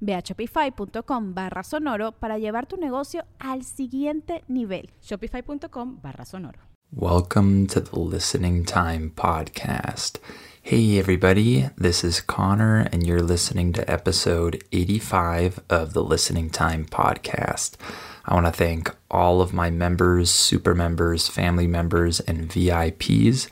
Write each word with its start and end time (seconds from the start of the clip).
Ve 0.00 0.14
a 0.14 0.22
shopify.com 0.22 1.34
barra 1.34 1.62
sonoro 1.62 2.12
para 2.12 2.38
llevar 2.38 2.66
tu 2.66 2.76
negocio 2.76 3.24
al 3.38 3.64
siguiente 3.64 4.44
nivel. 4.48 4.90
Shopify.com 5.00 6.00
barra 6.02 6.24
sonoro. 6.24 6.58
Welcome 6.90 7.66
to 7.68 7.80
the 7.80 7.98
Listening 7.98 8.64
Time 8.64 9.12
Podcast. 9.14 10.18
Hey, 10.62 10.98
everybody, 10.98 11.68
this 11.76 12.02
is 12.02 12.20
Connor, 12.22 12.88
and 12.92 13.06
you're 13.06 13.22
listening 13.22 13.72
to 13.74 13.90
episode 13.90 14.64
85 14.72 15.60
of 15.68 15.92
the 15.92 16.02
Listening 16.02 16.48
Time 16.48 16.86
Podcast. 16.86 17.76
I 18.24 18.34
want 18.34 18.46
to 18.46 18.52
thank 18.52 18.94
all 19.10 19.40
of 19.40 19.52
my 19.52 19.70
members, 19.70 20.30
super 20.30 20.74
members, 20.74 21.28
family 21.28 21.66
members, 21.66 22.20
and 22.20 22.48
VIPs. 22.48 23.48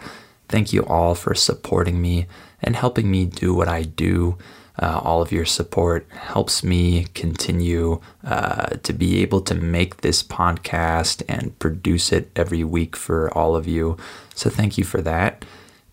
Thank 0.49 0.73
you 0.73 0.85
all 0.85 1.15
for 1.15 1.35
supporting 1.35 2.01
me 2.01 2.27
and 2.63 2.77
helping 2.77 3.11
me 3.11 3.27
do 3.27 3.55
what 3.55 3.69
I 3.69 3.83
do. 3.83 4.39
Uh, 4.79 5.01
all 5.03 5.23
of 5.23 5.33
your 5.33 5.45
support 5.45 6.07
helps 6.11 6.63
me 6.63 7.07
continue 7.15 8.01
uh, 8.25 8.67
to 8.83 8.93
be 8.93 9.23
able 9.23 9.41
to 9.41 9.55
make 9.55 9.99
this 9.99 10.23
podcast 10.23 11.23
and 11.29 11.59
produce 11.59 12.13
it 12.13 12.31
every 12.37 12.63
week 12.63 12.95
for 12.95 13.33
all 13.37 13.57
of 13.57 13.67
you. 13.67 13.97
So, 14.35 14.51
thank 14.51 14.77
you 14.77 14.85
for 14.85 15.01
that. 15.03 15.45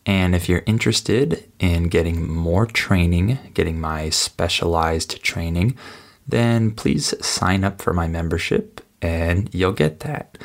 And 0.06 0.36
if 0.36 0.50
you're 0.50 0.64
interested 0.66 1.50
in 1.59 1.88
getting 1.88 2.30
more 2.30 2.66
training, 2.66 3.39
getting 3.54 3.80
my 3.80 4.09
specialized 4.09 5.23
training, 5.23 5.78
then 6.28 6.72
please 6.72 7.14
sign 7.26 7.64
up 7.64 7.81
for 7.81 7.94
my 7.94 8.08
membership 8.08 8.81
and 9.02 9.54
you'll 9.54 9.73
get 9.73 10.02
that. 10.02 10.38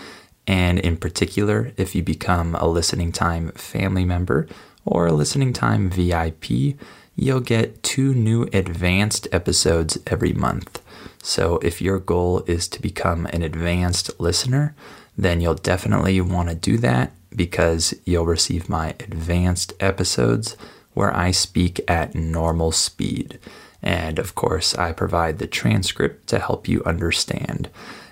And 0.46 0.78
in 0.78 0.96
particular, 0.96 1.72
if 1.76 1.94
you 1.94 2.02
become 2.02 2.54
a 2.54 2.66
listening 2.66 3.12
time 3.12 3.52
family 3.52 4.04
member 4.04 4.48
or 4.84 5.06
a 5.06 5.12
listening 5.12 5.52
time 5.52 5.90
VIP, 5.90 6.76
you'll 7.18 7.40
get 7.40 7.82
two 7.82 8.14
new 8.14 8.48
advanced 8.52 9.26
episodes 9.32 9.98
every 10.06 10.32
month. 10.32 10.80
So 11.20 11.58
if 11.58 11.82
your 11.82 11.98
goal 11.98 12.44
is 12.46 12.68
to 12.68 12.80
become 12.80 13.26
an 13.26 13.42
advanced 13.42 14.20
listener, 14.20 14.76
then 15.16 15.40
you'll 15.40 15.54
definitely 15.54 16.20
want 16.20 16.48
to 16.48 16.54
do 16.54 16.78
that 16.78 17.10
because 17.34 17.92
you'll 18.04 18.24
receive 18.24 18.68
my 18.68 18.90
advanced 19.00 19.72
episodes 19.80 20.56
where 20.94 21.14
I 21.14 21.32
speak 21.32 21.80
at 21.88 22.14
normal 22.14 22.70
speed. 22.70 23.40
And 23.82 24.20
of 24.20 24.36
course, 24.36 24.76
I 24.76 24.92
provide 24.92 25.38
the 25.38 25.48
transcript 25.48 26.28
to 26.28 26.38
help 26.38 26.68
you 26.68 26.84
understand. 26.84 27.68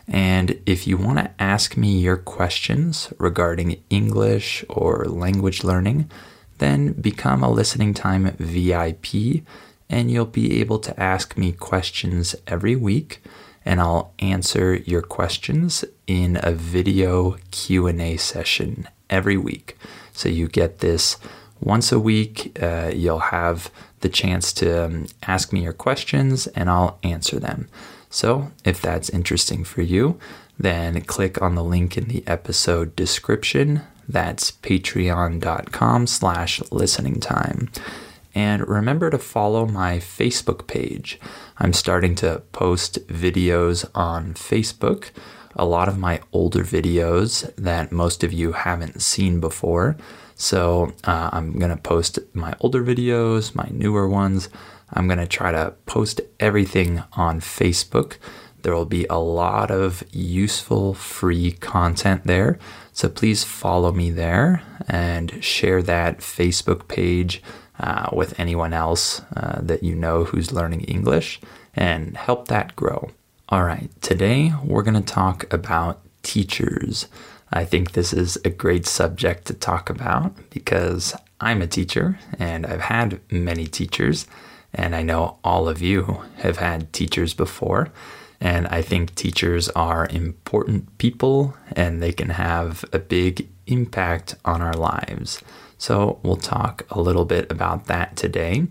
And 0.08 0.60
if 0.66 0.86
you 0.86 0.96
want 0.96 1.18
to 1.18 1.30
ask 1.38 1.76
me 1.76 1.98
your 1.98 2.16
questions 2.16 3.12
regarding 3.18 3.82
English 3.88 4.64
or 4.68 5.04
language 5.04 5.62
learning, 5.62 6.10
then 6.58 6.92
become 6.92 7.42
a 7.42 7.50
listening 7.50 7.94
time 7.94 8.30
VIP 8.38 9.42
and 9.88 10.10
you'll 10.10 10.26
be 10.26 10.60
able 10.60 10.78
to 10.80 10.98
ask 11.00 11.36
me 11.36 11.52
questions 11.52 12.34
every 12.46 12.76
week 12.76 13.22
and 13.64 13.80
I'll 13.80 14.12
answer 14.20 14.76
your 14.76 15.02
questions 15.02 15.84
in 16.06 16.38
a 16.42 16.52
video 16.52 17.36
Q&A 17.50 18.16
session 18.16 18.88
every 19.10 19.36
week. 19.36 19.76
So 20.12 20.28
you 20.28 20.48
get 20.48 20.78
this 20.78 21.16
once 21.60 21.90
a 21.90 21.98
week. 21.98 22.56
Uh, 22.62 22.92
you'll 22.94 23.18
have 23.18 23.70
the 24.00 24.08
chance 24.08 24.52
to 24.54 24.84
um, 24.84 25.06
ask 25.24 25.52
me 25.52 25.64
your 25.64 25.72
questions 25.72 26.46
and 26.48 26.70
I'll 26.70 26.98
answer 27.02 27.40
them. 27.40 27.68
So 28.08 28.52
if 28.64 28.80
that's 28.80 29.10
interesting 29.10 29.64
for 29.64 29.82
you, 29.82 30.18
then 30.58 31.00
click 31.02 31.42
on 31.42 31.54
the 31.54 31.64
link 31.64 31.98
in 31.98 32.04
the 32.04 32.22
episode 32.26 32.94
description 32.94 33.82
that's 34.08 34.50
patreon.com 34.50 36.06
slash 36.06 36.62
listening 36.70 37.20
time. 37.20 37.70
And 38.34 38.68
remember 38.68 39.08
to 39.10 39.18
follow 39.18 39.66
my 39.66 39.96
Facebook 39.96 40.66
page. 40.66 41.18
I'm 41.58 41.72
starting 41.72 42.14
to 42.16 42.42
post 42.52 43.06
videos 43.08 43.88
on 43.94 44.34
Facebook, 44.34 45.10
a 45.54 45.64
lot 45.64 45.88
of 45.88 45.98
my 45.98 46.20
older 46.32 46.62
videos 46.62 47.54
that 47.56 47.92
most 47.92 48.22
of 48.22 48.34
you 48.34 48.52
haven't 48.52 49.00
seen 49.00 49.40
before. 49.40 49.96
So 50.34 50.92
uh, 51.04 51.30
I'm 51.32 51.58
going 51.58 51.74
to 51.74 51.82
post 51.82 52.18
my 52.34 52.54
older 52.60 52.84
videos, 52.84 53.54
my 53.54 53.68
newer 53.70 54.06
ones. 54.06 54.50
I'm 54.92 55.06
going 55.08 55.18
to 55.18 55.26
try 55.26 55.50
to 55.50 55.74
post 55.86 56.20
everything 56.38 57.02
on 57.14 57.40
Facebook. 57.40 58.18
There 58.60 58.74
will 58.74 58.84
be 58.84 59.06
a 59.06 59.18
lot 59.18 59.70
of 59.70 60.04
useful 60.12 60.92
free 60.92 61.52
content 61.52 62.24
there. 62.24 62.58
So 62.96 63.10
please 63.10 63.44
follow 63.44 63.92
me 63.92 64.10
there 64.10 64.62
and 64.88 65.44
share 65.44 65.82
that 65.82 66.20
Facebook 66.20 66.88
page 66.88 67.42
uh, 67.78 68.08
with 68.10 68.40
anyone 68.40 68.72
else 68.72 69.20
uh, 69.36 69.60
that 69.60 69.82
you 69.82 69.94
know 69.94 70.24
who's 70.24 70.50
learning 70.50 70.80
English 70.84 71.38
and 71.74 72.16
help 72.16 72.48
that 72.48 72.74
grow. 72.74 73.10
All 73.50 73.64
right, 73.64 73.90
today 74.00 74.54
we're 74.64 74.82
going 74.82 74.94
to 74.94 75.12
talk 75.12 75.52
about 75.52 76.00
teachers. 76.22 77.06
I 77.52 77.66
think 77.66 77.92
this 77.92 78.14
is 78.14 78.38
a 78.46 78.50
great 78.50 78.86
subject 78.86 79.44
to 79.48 79.52
talk 79.52 79.90
about 79.90 80.34
because 80.48 81.14
I'm 81.38 81.60
a 81.60 81.66
teacher 81.66 82.18
and 82.38 82.64
I've 82.64 82.80
had 82.80 83.20
many 83.30 83.66
teachers, 83.66 84.26
and 84.72 84.96
I 84.96 85.02
know 85.02 85.36
all 85.44 85.68
of 85.68 85.82
you 85.82 86.22
have 86.36 86.56
had 86.56 86.94
teachers 86.94 87.34
before. 87.34 87.92
And 88.40 88.66
I 88.68 88.82
think 88.82 89.14
teachers 89.14 89.68
are 89.70 90.06
important 90.10 90.98
people 90.98 91.56
and 91.74 92.02
they 92.02 92.12
can 92.12 92.30
have 92.30 92.84
a 92.92 92.98
big 92.98 93.48
impact 93.66 94.34
on 94.44 94.62
our 94.62 94.74
lives. 94.74 95.40
So 95.78 96.20
we'll 96.22 96.36
talk 96.36 96.82
a 96.90 97.00
little 97.00 97.24
bit 97.24 97.50
about 97.50 97.86
that 97.86 98.16
today. 98.16 98.66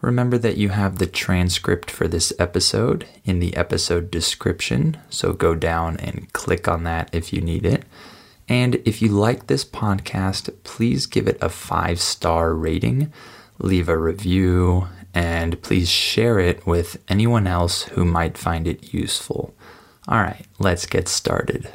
Remember 0.00 0.38
that 0.38 0.56
you 0.56 0.68
have 0.68 0.98
the 0.98 1.06
transcript 1.06 1.90
for 1.90 2.06
this 2.06 2.32
episode 2.38 3.06
in 3.24 3.40
the 3.40 3.56
episode 3.56 4.10
description, 4.10 4.98
so 5.08 5.32
go 5.32 5.54
down 5.54 5.96
and 5.96 6.32
click 6.32 6.68
on 6.68 6.84
that 6.84 7.08
if 7.12 7.32
you 7.32 7.40
need 7.40 7.64
it. 7.64 7.84
And 8.48 8.76
if 8.84 9.02
you 9.02 9.08
like 9.08 9.46
this 9.46 9.64
podcast, 9.64 10.52
please 10.62 11.06
give 11.06 11.26
it 11.26 11.38
a 11.40 11.48
five 11.48 12.00
star 12.00 12.54
rating, 12.54 13.12
leave 13.58 13.88
a 13.88 13.96
review, 13.96 14.86
and 15.16 15.60
please 15.62 15.88
share 15.88 16.38
it 16.38 16.66
with 16.66 17.02
anyone 17.08 17.46
else 17.46 17.84
who 17.84 18.04
might 18.04 18.36
find 18.36 18.68
it 18.68 18.92
useful. 18.92 19.54
All 20.06 20.20
right, 20.20 20.44
let's 20.58 20.84
get 20.84 21.08
started. 21.08 21.70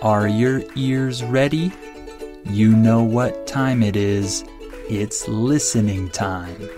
Are 0.00 0.26
your 0.26 0.62
ears 0.74 1.22
ready? 1.22 1.70
You 2.46 2.74
know 2.74 3.02
what 3.02 3.46
time 3.46 3.82
it 3.82 3.96
is. 3.96 4.46
It's 4.88 5.28
listening 5.28 6.08
time. 6.08 6.70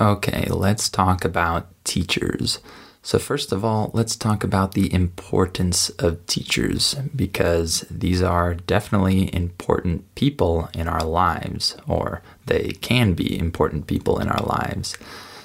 Okay, 0.00 0.46
let's 0.48 0.88
talk 0.88 1.26
about 1.26 1.68
teachers. 1.84 2.60
So, 3.02 3.18
first 3.18 3.50
of 3.50 3.64
all, 3.64 3.90
let's 3.94 4.14
talk 4.14 4.44
about 4.44 4.72
the 4.72 4.92
importance 4.92 5.88
of 5.90 6.26
teachers 6.26 6.94
because 7.16 7.86
these 7.90 8.20
are 8.20 8.52
definitely 8.54 9.34
important 9.34 10.14
people 10.14 10.68
in 10.74 10.86
our 10.86 11.02
lives, 11.02 11.76
or 11.88 12.20
they 12.44 12.72
can 12.82 13.14
be 13.14 13.38
important 13.38 13.86
people 13.86 14.18
in 14.20 14.28
our 14.28 14.44
lives. 14.44 14.98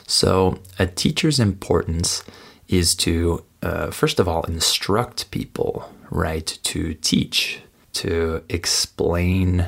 So, 0.05 0.59
a 0.77 0.85
teacher's 0.85 1.39
importance 1.39 2.25
is 2.67 2.93
to, 2.95 3.45
uh, 3.63 3.89
first 3.89 4.19
of 4.19 4.27
all, 4.27 4.43
instruct 4.43 5.31
people, 5.31 5.89
right? 6.09 6.45
To 6.63 6.93
teach, 6.95 7.61
to 7.93 8.43
explain 8.49 9.65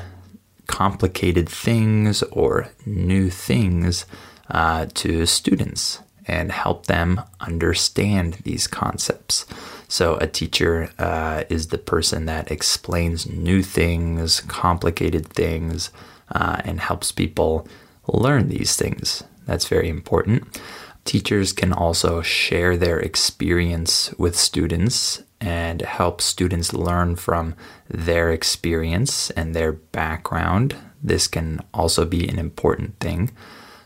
complicated 0.66 1.48
things 1.48 2.22
or 2.24 2.68
new 2.84 3.30
things 3.30 4.04
uh, 4.50 4.86
to 4.92 5.24
students 5.24 6.00
and 6.28 6.52
help 6.52 6.86
them 6.86 7.20
understand 7.40 8.34
these 8.44 8.66
concepts. 8.66 9.46
So, 9.88 10.16
a 10.16 10.26
teacher 10.26 10.90
uh, 10.98 11.44
is 11.48 11.68
the 11.68 11.78
person 11.78 12.26
that 12.26 12.50
explains 12.50 13.26
new 13.26 13.62
things, 13.62 14.40
complicated 14.42 15.26
things, 15.26 15.90
uh, 16.30 16.60
and 16.64 16.78
helps 16.78 17.10
people 17.10 17.66
learn 18.06 18.48
these 18.48 18.76
things. 18.76 19.24
That's 19.46 19.66
very 19.66 19.88
important. 19.88 20.60
Teachers 21.06 21.54
can 21.54 21.72
also 21.72 22.20
share 22.20 22.76
their 22.76 23.00
experience 23.00 24.12
with 24.18 24.36
students 24.36 25.22
and 25.40 25.80
help 25.82 26.20
students 26.20 26.74
learn 26.74 27.16
from 27.16 27.54
their 27.88 28.30
experience 28.30 29.30
and 29.30 29.54
their 29.54 29.72
background. 29.72 30.76
This 31.02 31.26
can 31.26 31.62
also 31.72 32.04
be 32.04 32.28
an 32.28 32.38
important 32.38 32.98
thing. 33.00 33.30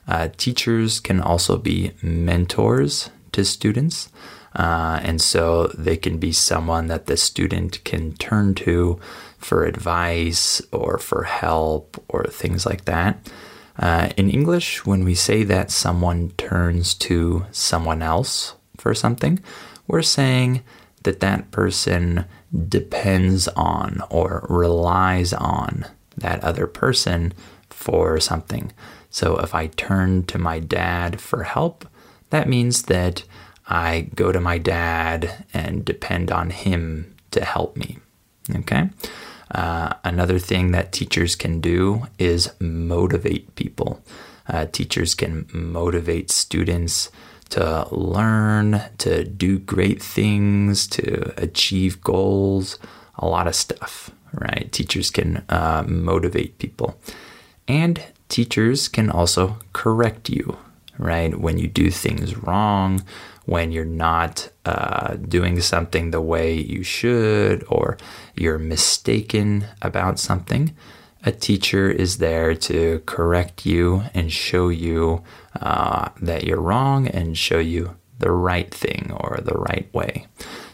Uh, 0.06 0.28
teachers 0.36 1.00
can 1.00 1.20
also 1.20 1.56
be 1.56 1.92
mentors 2.02 3.10
to 3.32 3.44
students. 3.44 4.08
Uh, 4.54 5.00
and 5.02 5.20
so 5.20 5.68
they 5.68 5.96
can 5.96 6.18
be 6.18 6.32
someone 6.32 6.86
that 6.88 7.06
the 7.06 7.16
student 7.16 7.82
can 7.84 8.12
turn 8.16 8.54
to 8.54 9.00
for 9.38 9.64
advice 9.64 10.60
or 10.72 10.98
for 10.98 11.24
help 11.24 12.02
or 12.08 12.24
things 12.24 12.66
like 12.66 12.84
that. 12.84 13.30
Uh, 13.78 14.10
in 14.16 14.28
English, 14.28 14.84
when 14.84 15.04
we 15.04 15.14
say 15.14 15.42
that 15.42 15.70
someone 15.70 16.30
turns 16.36 16.94
to 16.94 17.46
someone 17.50 18.02
else 18.02 18.54
for 18.76 18.94
something, 18.94 19.40
we're 19.86 20.02
saying 20.02 20.62
that 21.04 21.20
that 21.20 21.50
person 21.50 22.26
depends 22.68 23.48
on 23.48 24.02
or 24.10 24.46
relies 24.50 25.32
on 25.32 25.86
that 26.16 26.44
other 26.44 26.66
person 26.66 27.32
for 27.70 28.20
something. 28.20 28.72
So 29.12 29.36
if 29.36 29.54
I 29.54 29.68
turn 29.68 30.24
to 30.24 30.38
my 30.38 30.58
dad 30.58 31.20
for 31.20 31.44
help, 31.44 31.86
that 32.30 32.48
means 32.48 32.84
that 32.84 33.22
I 33.68 34.08
go 34.14 34.32
to 34.32 34.40
my 34.40 34.58
dad 34.58 35.44
and 35.54 35.84
depend 35.84 36.32
on 36.32 36.50
him 36.50 37.14
to 37.30 37.44
help 37.44 37.76
me. 37.76 37.98
Okay? 38.56 38.88
Uh, 39.54 39.92
another 40.02 40.38
thing 40.38 40.72
that 40.72 40.92
teachers 40.92 41.36
can 41.36 41.60
do 41.60 42.06
is 42.18 42.50
motivate 42.58 43.54
people. 43.54 44.02
Uh, 44.48 44.64
teachers 44.66 45.14
can 45.14 45.46
motivate 45.52 46.30
students 46.30 47.10
to 47.50 47.86
learn, 47.94 48.80
to 48.96 49.24
do 49.24 49.58
great 49.58 50.02
things, 50.02 50.86
to 50.86 51.34
achieve 51.36 52.00
goals, 52.00 52.78
a 53.18 53.26
lot 53.26 53.46
of 53.46 53.54
stuff, 53.54 54.10
right? 54.32 54.72
Teachers 54.72 55.10
can 55.10 55.44
uh, 55.50 55.84
motivate 55.86 56.56
people. 56.58 56.98
And 57.68 58.02
teachers 58.32 58.88
can 58.88 59.10
also 59.10 59.58
correct 59.74 60.30
you, 60.30 60.56
right? 60.98 61.38
When 61.38 61.58
you 61.58 61.68
do 61.68 61.90
things 61.90 62.34
wrong, 62.36 63.04
when 63.44 63.72
you're 63.72 63.84
not 63.84 64.48
uh, 64.64 65.16
doing 65.16 65.60
something 65.60 66.10
the 66.10 66.20
way 66.20 66.54
you 66.54 66.82
should, 66.82 67.62
or 67.68 67.98
you're 68.34 68.58
mistaken 68.58 69.66
about 69.82 70.18
something, 70.18 70.74
a 71.24 71.30
teacher 71.30 71.90
is 71.90 72.18
there 72.18 72.54
to 72.54 73.02
correct 73.04 73.66
you 73.66 74.04
and 74.14 74.32
show 74.32 74.70
you 74.70 75.22
uh, 75.60 76.08
that 76.22 76.44
you're 76.44 76.60
wrong 76.60 77.06
and 77.08 77.36
show 77.36 77.58
you 77.58 77.96
the 78.18 78.30
right 78.30 78.72
thing 78.72 79.12
or 79.14 79.40
the 79.42 79.58
right 79.58 79.92
way. 79.92 80.26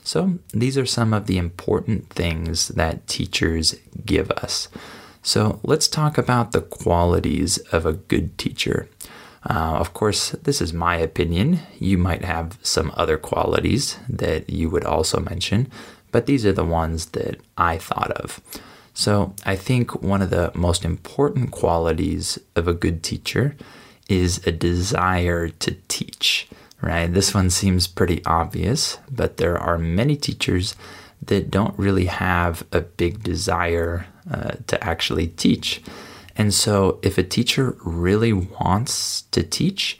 So, 0.04 0.38
these 0.54 0.78
are 0.78 0.86
some 0.86 1.12
of 1.12 1.26
the 1.26 1.38
important 1.38 2.08
things 2.10 2.68
that 2.68 3.06
teachers 3.08 3.74
give 4.06 4.30
us. 4.30 4.68
So, 5.28 5.60
let's 5.62 5.88
talk 5.88 6.16
about 6.16 6.52
the 6.52 6.62
qualities 6.62 7.58
of 7.70 7.84
a 7.84 7.92
good 7.92 8.38
teacher. 8.38 8.88
Uh, 9.44 9.76
of 9.76 9.92
course, 9.92 10.30
this 10.30 10.62
is 10.62 10.72
my 10.72 10.96
opinion. 10.96 11.60
You 11.78 11.98
might 11.98 12.24
have 12.24 12.58
some 12.62 12.92
other 12.96 13.18
qualities 13.18 13.98
that 14.08 14.48
you 14.48 14.70
would 14.70 14.86
also 14.86 15.20
mention, 15.20 15.70
but 16.12 16.24
these 16.24 16.46
are 16.46 16.54
the 16.54 16.64
ones 16.64 17.10
that 17.10 17.40
I 17.58 17.76
thought 17.76 18.10
of. 18.12 18.40
So 18.94 19.34
I 19.44 19.54
think 19.54 20.02
one 20.02 20.22
of 20.22 20.30
the 20.30 20.50
most 20.54 20.82
important 20.82 21.50
qualities 21.50 22.38
of 22.56 22.66
a 22.66 22.72
good 22.72 23.02
teacher 23.02 23.54
is 24.08 24.40
a 24.46 24.50
desire 24.50 25.50
to 25.50 25.76
teach, 25.88 26.48
right? 26.80 27.12
This 27.12 27.34
one 27.34 27.50
seems 27.50 27.86
pretty 27.86 28.24
obvious, 28.24 28.96
but 29.10 29.36
there 29.36 29.58
are 29.58 29.76
many 29.76 30.16
teachers 30.16 30.74
that 31.22 31.50
don't 31.50 31.78
really 31.78 32.06
have 32.06 32.64
a 32.72 32.80
big 32.80 33.22
desire 33.22 34.06
uh, 34.30 34.52
to 34.66 34.82
actually 34.84 35.28
teach. 35.28 35.82
And 36.36 36.54
so 36.54 36.98
if 37.02 37.18
a 37.18 37.22
teacher 37.22 37.76
really 37.84 38.32
wants 38.32 39.22
to 39.32 39.42
teach, 39.42 39.98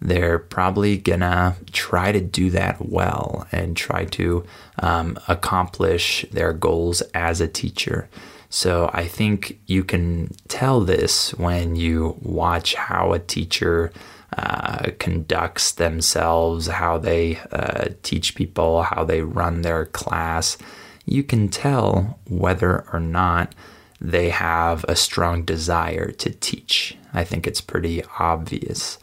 they're 0.00 0.38
probably 0.38 0.98
gonna 0.98 1.56
try 1.72 2.12
to 2.12 2.20
do 2.20 2.50
that 2.50 2.88
well 2.88 3.46
and 3.52 3.76
try 3.76 4.04
to 4.04 4.44
um, 4.80 5.18
accomplish 5.28 6.26
their 6.32 6.52
goals 6.52 7.00
as 7.14 7.40
a 7.40 7.48
teacher. 7.48 8.08
So 8.48 8.90
I 8.92 9.06
think 9.06 9.58
you 9.66 9.84
can 9.84 10.32
tell 10.48 10.80
this 10.80 11.32
when 11.34 11.76
you 11.76 12.16
watch 12.20 12.74
how 12.74 13.12
a 13.12 13.18
teacher 13.18 13.92
uh, 14.36 14.90
conducts 14.98 15.72
themselves, 15.72 16.66
how 16.66 16.98
they 16.98 17.38
uh, 17.52 17.88
teach 18.02 18.34
people, 18.34 18.82
how 18.82 19.04
they 19.04 19.22
run 19.22 19.62
their 19.62 19.86
class. 19.86 20.58
You 21.04 21.22
can 21.22 21.48
tell 21.48 22.18
whether 22.28 22.84
or 22.92 23.00
not 23.00 23.54
they 24.00 24.30
have 24.30 24.84
a 24.84 24.96
strong 24.96 25.44
desire 25.44 26.10
to 26.10 26.30
teach. 26.30 26.96
I 27.14 27.24
think 27.24 27.46
it's 27.46 27.60
pretty 27.60 28.02
obvious. 28.18 28.98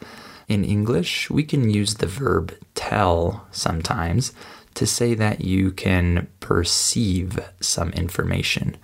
In 0.46 0.64
English, 0.64 1.30
we 1.30 1.42
can 1.42 1.70
use 1.70 1.94
the 1.94 2.06
verb 2.06 2.54
tell 2.74 3.46
sometimes 3.50 4.32
to 4.74 4.86
say 4.86 5.14
that 5.14 5.40
you 5.40 5.70
can 5.70 6.28
perceive 6.40 7.38
some 7.60 7.90
information. 7.90 8.76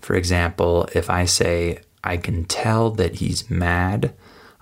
For 0.00 0.14
example, 0.14 0.88
if 0.94 1.10
I 1.10 1.24
say, 1.24 1.80
I 2.04 2.16
can 2.16 2.44
tell 2.44 2.90
that 2.92 3.16
he's 3.16 3.50
mad, 3.50 4.14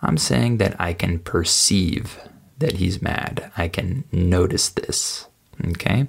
I'm 0.02 0.16
saying 0.16 0.58
that 0.58 0.80
I 0.80 0.92
can 0.92 1.18
perceive 1.18 2.18
that 2.58 2.74
he's 2.74 3.02
mad. 3.02 3.50
I 3.56 3.68
can 3.68 4.04
notice 4.12 4.68
this. 4.68 5.26
Okay? 5.64 6.06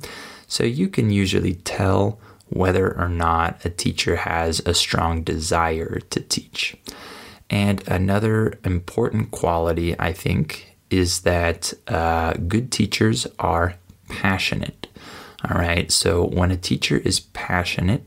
So 0.47 0.63
you 0.63 0.88
can 0.88 1.12
usually 1.12 1.56
tell 1.56 2.19
whether 2.50 2.97
or 2.97 3.07
not 3.09 3.63
a 3.63 3.69
teacher 3.69 4.15
has 4.15 4.59
a 4.65 4.74
strong 4.74 5.24
desire 5.24 6.00
to 6.09 6.19
teach. 6.19 6.75
And 7.50 7.88
another 7.88 8.59
important 8.63 9.31
quality, 9.31 10.00
I 10.00 10.13
think, 10.13 10.75
is 10.89 11.21
that 11.21 11.74
uh, 11.88 12.33
good 12.33 12.71
teachers 12.71 13.27
are 13.38 13.75
passionate. 14.07 14.88
All 15.47 15.57
right. 15.57 15.91
So 15.91 16.25
when 16.25 16.51
a 16.51 16.57
teacher 16.57 16.97
is 16.97 17.19
passionate, 17.19 18.03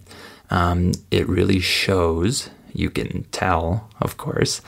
um, 0.50 0.92
it 1.10 1.28
really 1.28 1.60
shows. 1.60 2.50
You 2.74 2.90
can 2.90 3.24
tell, 3.32 3.88
of 4.00 4.16
course. 4.16 4.60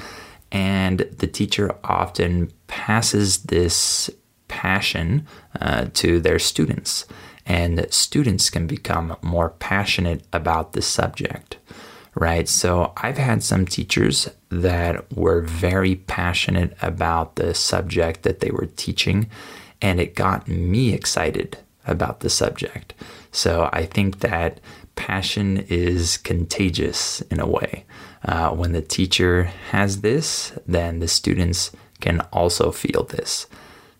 And 0.52 1.00
the 1.18 1.26
teacher 1.26 1.76
often 1.82 2.52
passes 2.66 3.44
this 3.44 4.10
passion 4.48 5.26
uh, 5.60 5.86
to 5.94 6.20
their 6.20 6.38
students, 6.38 7.06
and 7.44 7.86
students 7.90 8.50
can 8.50 8.66
become 8.66 9.16
more 9.20 9.50
passionate 9.50 10.24
about 10.32 10.72
the 10.72 10.82
subject, 10.82 11.58
right? 12.14 12.48
So 12.48 12.92
I've 12.98 13.18
had 13.18 13.42
some 13.42 13.66
teachers 13.66 14.28
that 14.50 15.12
were 15.12 15.40
very 15.40 15.96
passionate 15.96 16.76
about 16.80 17.36
the 17.36 17.52
subject 17.54 18.22
that 18.22 18.40
they 18.40 18.50
were 18.50 18.68
teaching, 18.76 19.28
and 19.82 20.00
it 20.00 20.14
got 20.14 20.46
me 20.46 20.94
excited 20.94 21.58
about 21.86 22.20
the 22.20 22.30
subject. 22.30 22.94
So 23.32 23.68
I 23.72 23.84
think 23.86 24.20
that 24.20 24.60
passion 24.96 25.64
is 25.68 26.16
contagious 26.18 27.20
in 27.22 27.40
a 27.40 27.46
way. 27.46 27.84
Uh, 28.24 28.50
when 28.50 28.72
the 28.72 28.82
teacher 28.82 29.44
has 29.70 30.00
this, 30.00 30.52
then 30.66 31.00
the 31.00 31.08
students 31.08 31.72
can 32.00 32.20
also 32.32 32.70
feel 32.70 33.04
this. 33.04 33.46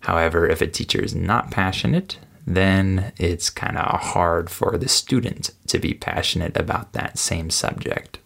However, 0.01 0.47
if 0.47 0.61
a 0.61 0.67
teacher 0.67 1.03
is 1.03 1.15
not 1.15 1.51
passionate, 1.51 2.19
then 2.47 3.13
it's 3.19 3.49
kind 3.51 3.79
of 3.79 4.01
hard 4.01 4.51
for 4.51 4.77
the 4.77 4.89
student 4.89 5.51
to 5.69 5.79
be 5.79 5.95
passionate 5.95 6.57
about 6.57 6.93
that 6.93 7.19
same 7.19 7.51
subject. 7.51 8.19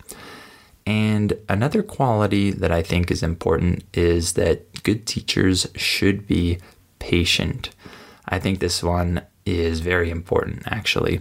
And 0.87 1.35
another 1.49 1.83
quality 1.83 2.51
that 2.51 2.73
I 2.73 2.83
think 2.83 3.11
is 3.11 3.23
important 3.23 3.85
is 3.93 4.33
that 4.33 4.83
good 4.83 5.07
teachers 5.07 5.67
should 5.77 6.27
be 6.27 6.59
patient. 6.99 7.71
I 8.27 8.39
think 8.39 8.59
this 8.59 8.83
one 8.83 9.23
is 9.45 9.81
very 9.81 10.11
important, 10.11 10.63
actually. 10.67 11.21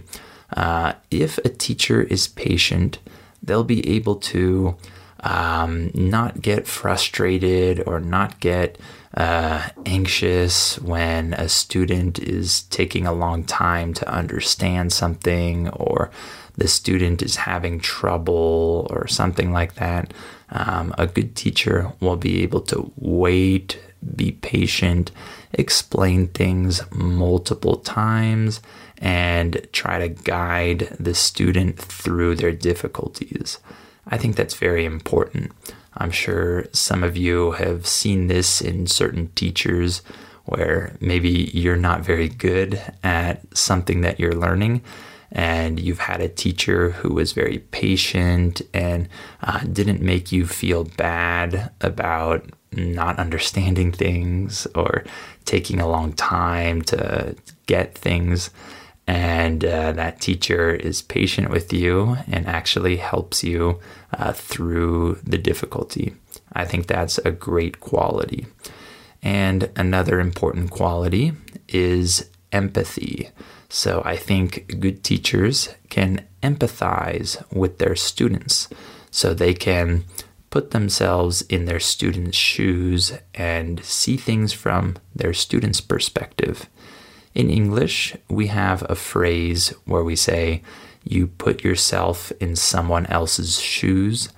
Uh, 0.54 0.94
if 1.10 1.38
a 1.38 1.48
teacher 1.48 2.02
is 2.02 2.28
patient, 2.28 2.98
they'll 3.42 3.64
be 3.64 3.88
able 3.88 4.16
to 4.16 4.76
um, 5.20 5.90
not 5.94 6.40
get 6.40 6.66
frustrated 6.66 7.82
or 7.86 8.00
not 8.00 8.40
get 8.40 8.78
uh, 9.14 9.68
anxious 9.84 10.78
when 10.80 11.34
a 11.34 11.48
student 11.48 12.18
is 12.18 12.62
taking 12.64 13.06
a 13.06 13.12
long 13.12 13.42
time 13.44 13.92
to 13.94 14.08
understand 14.08 14.92
something 14.92 15.68
or 15.70 16.10
the 16.56 16.68
student 16.68 17.22
is 17.22 17.36
having 17.36 17.80
trouble 17.80 18.86
or 18.90 19.06
something 19.06 19.52
like 19.52 19.74
that. 19.74 20.12
Um, 20.50 20.94
a 20.98 21.06
good 21.06 21.36
teacher 21.36 21.92
will 22.00 22.16
be 22.16 22.42
able 22.42 22.60
to 22.62 22.92
wait 22.96 23.78
be 24.14 24.32
patient, 24.32 25.10
explain 25.52 26.28
things 26.28 26.80
multiple 26.92 27.76
times, 27.76 28.60
and 28.98 29.66
try 29.72 29.98
to 29.98 30.08
guide 30.08 30.96
the 30.98 31.14
student 31.14 31.78
through 31.78 32.34
their 32.36 32.52
difficulties. 32.52 33.58
I 34.06 34.18
think 34.18 34.36
that's 34.36 34.54
very 34.54 34.84
important. 34.84 35.52
I'm 35.96 36.10
sure 36.10 36.66
some 36.72 37.02
of 37.02 37.16
you 37.16 37.52
have 37.52 37.86
seen 37.86 38.28
this 38.28 38.60
in 38.60 38.86
certain 38.86 39.28
teachers 39.34 40.02
where 40.44 40.96
maybe 41.00 41.50
you're 41.52 41.76
not 41.76 42.00
very 42.00 42.28
good 42.28 42.80
at 43.02 43.42
something 43.56 44.00
that 44.00 44.18
you're 44.18 44.32
learning 44.32 44.82
and 45.30 45.78
you've 45.78 45.98
had 45.98 46.20
a 46.20 46.28
teacher 46.28 46.90
who 46.90 47.12
was 47.12 47.32
very 47.32 47.58
patient 47.70 48.62
and 48.72 49.08
uh, 49.42 49.60
didn't 49.60 50.00
make 50.00 50.32
you 50.32 50.46
feel 50.46 50.84
bad 50.84 51.70
about 51.82 52.48
not 52.72 53.18
understanding 53.18 53.92
things 53.92 54.66
or 54.74 55.04
taking 55.44 55.80
a 55.80 55.88
long 55.88 56.12
time 56.14 56.80
to 56.82 57.36
get 57.66 57.94
things. 57.94 58.50
And 59.08 59.64
uh, 59.64 59.92
that 59.92 60.20
teacher 60.20 60.70
is 60.70 61.00
patient 61.00 61.48
with 61.48 61.72
you 61.72 62.18
and 62.30 62.46
actually 62.46 62.98
helps 62.98 63.42
you 63.42 63.80
uh, 64.12 64.34
through 64.34 65.18
the 65.24 65.38
difficulty. 65.38 66.14
I 66.52 66.66
think 66.66 66.86
that's 66.86 67.16
a 67.16 67.30
great 67.30 67.80
quality. 67.80 68.46
And 69.22 69.70
another 69.76 70.20
important 70.20 70.70
quality 70.70 71.32
is 71.68 72.28
empathy. 72.52 73.30
So 73.70 74.02
I 74.04 74.14
think 74.14 74.78
good 74.78 75.02
teachers 75.02 75.70
can 75.88 76.26
empathize 76.42 77.42
with 77.50 77.78
their 77.78 77.96
students 77.96 78.68
so 79.10 79.32
they 79.32 79.54
can 79.54 80.04
put 80.50 80.72
themselves 80.72 81.40
in 81.42 81.64
their 81.64 81.80
students' 81.80 82.36
shoes 82.36 83.14
and 83.34 83.82
see 83.82 84.18
things 84.18 84.52
from 84.52 84.96
their 85.14 85.32
students' 85.32 85.80
perspective. 85.80 86.68
In 87.34 87.50
English, 87.50 88.16
we 88.28 88.48
have 88.48 88.88
a 88.88 88.94
phrase 88.94 89.68
where 89.84 90.04
we 90.04 90.16
say, 90.16 90.62
you 91.04 91.26
put 91.26 91.64
yourself 91.64 92.32
in 92.40 92.56
someone 92.56 93.06
else's 93.06 93.60
shoes. 93.60 94.28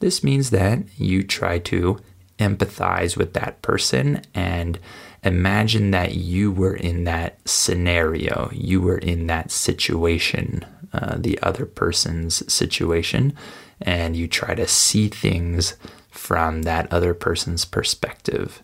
This 0.00 0.22
means 0.22 0.50
that 0.50 0.80
you 0.96 1.22
try 1.22 1.58
to 1.60 1.98
empathize 2.38 3.16
with 3.16 3.34
that 3.34 3.60
person 3.62 4.22
and 4.34 4.78
imagine 5.22 5.90
that 5.90 6.14
you 6.14 6.50
were 6.50 6.74
in 6.74 7.04
that 7.04 7.38
scenario, 7.44 8.50
you 8.52 8.80
were 8.80 8.98
in 8.98 9.26
that 9.26 9.50
situation, 9.50 10.64
uh, 10.92 11.16
the 11.18 11.38
other 11.42 11.66
person's 11.66 12.50
situation, 12.52 13.34
and 13.80 14.16
you 14.16 14.26
try 14.26 14.54
to 14.54 14.66
see 14.66 15.08
things 15.08 15.76
from 16.10 16.62
that 16.62 16.90
other 16.92 17.14
person's 17.14 17.64
perspective. 17.64 18.62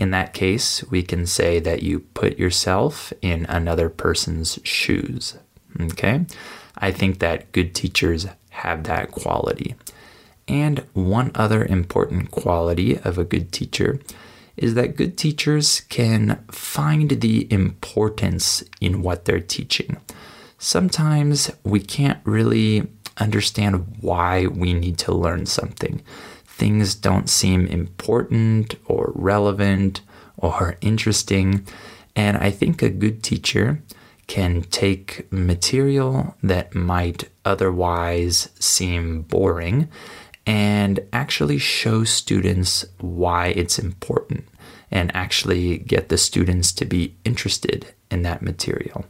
In 0.00 0.10
that 0.12 0.32
case, 0.32 0.82
we 0.90 1.02
can 1.02 1.26
say 1.26 1.60
that 1.60 1.82
you 1.82 2.00
put 2.00 2.38
yourself 2.38 3.12
in 3.20 3.44
another 3.50 3.90
person's 3.90 4.58
shoes. 4.64 5.36
Okay? 5.78 6.24
I 6.78 6.90
think 6.90 7.18
that 7.18 7.52
good 7.52 7.74
teachers 7.74 8.26
have 8.48 8.84
that 8.84 9.10
quality. 9.12 9.74
And 10.48 10.84
one 10.94 11.30
other 11.34 11.64
important 11.66 12.30
quality 12.30 12.98
of 12.98 13.18
a 13.18 13.24
good 13.24 13.52
teacher 13.52 14.00
is 14.56 14.74
that 14.74 14.96
good 14.96 15.18
teachers 15.18 15.80
can 15.82 16.42
find 16.50 17.10
the 17.20 17.46
importance 17.52 18.64
in 18.80 19.02
what 19.02 19.26
they're 19.26 19.38
teaching. 19.38 19.98
Sometimes 20.58 21.50
we 21.62 21.78
can't 21.78 22.20
really 22.24 22.86
understand 23.18 23.98
why 24.00 24.46
we 24.46 24.72
need 24.72 24.96
to 24.98 25.12
learn 25.12 25.44
something. 25.44 26.02
Things 26.60 26.94
don't 26.94 27.30
seem 27.30 27.66
important 27.66 28.74
or 28.84 29.12
relevant 29.14 30.02
or 30.36 30.76
interesting. 30.82 31.66
And 32.14 32.36
I 32.36 32.50
think 32.50 32.82
a 32.82 32.90
good 32.90 33.22
teacher 33.22 33.82
can 34.26 34.60
take 34.64 35.26
material 35.32 36.36
that 36.42 36.74
might 36.74 37.30
otherwise 37.46 38.50
seem 38.58 39.22
boring 39.22 39.88
and 40.44 41.00
actually 41.14 41.56
show 41.56 42.04
students 42.04 42.84
why 42.98 43.46
it's 43.46 43.78
important 43.78 44.46
and 44.90 45.10
actually 45.16 45.78
get 45.78 46.10
the 46.10 46.18
students 46.18 46.72
to 46.72 46.84
be 46.84 47.14
interested 47.24 47.94
in 48.10 48.20
that 48.20 48.42
material. 48.42 49.06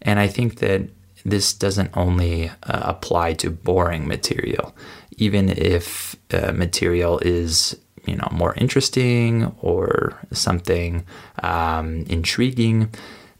And 0.00 0.18
I 0.18 0.26
think 0.26 0.60
that 0.60 0.88
this 1.22 1.52
doesn't 1.52 1.94
only 1.94 2.48
uh, 2.48 2.52
apply 2.62 3.34
to 3.34 3.50
boring 3.50 4.08
material. 4.08 4.74
Even 5.18 5.50
if 5.50 6.16
uh, 6.32 6.52
material 6.52 7.18
is 7.20 7.76
you 8.06 8.16
know 8.16 8.28
more 8.32 8.54
interesting 8.54 9.54
or 9.60 10.18
something 10.32 11.04
um, 11.42 12.04
intriguing, 12.08 12.90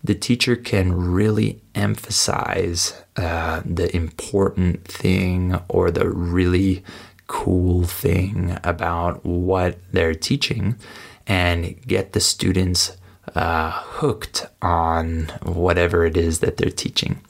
the 0.04 0.14
teacher 0.14 0.56
can 0.56 0.92
really 0.92 1.60
emphasize 1.74 3.02
uh, 3.16 3.62
the 3.64 3.94
important 3.94 4.84
thing 4.84 5.58
or 5.68 5.90
the 5.90 6.08
really 6.08 6.84
cool 7.26 7.84
thing 7.84 8.58
about 8.64 9.24
what 9.24 9.78
they're 9.92 10.14
teaching 10.14 10.76
and 11.26 11.80
get 11.86 12.12
the 12.12 12.20
students 12.20 12.96
uh, 13.34 13.70
hooked 13.70 14.46
on 14.62 15.26
whatever 15.42 16.06
it 16.06 16.16
is 16.16 16.40
that 16.40 16.56
they're 16.56 16.70
teaching. 16.70 17.20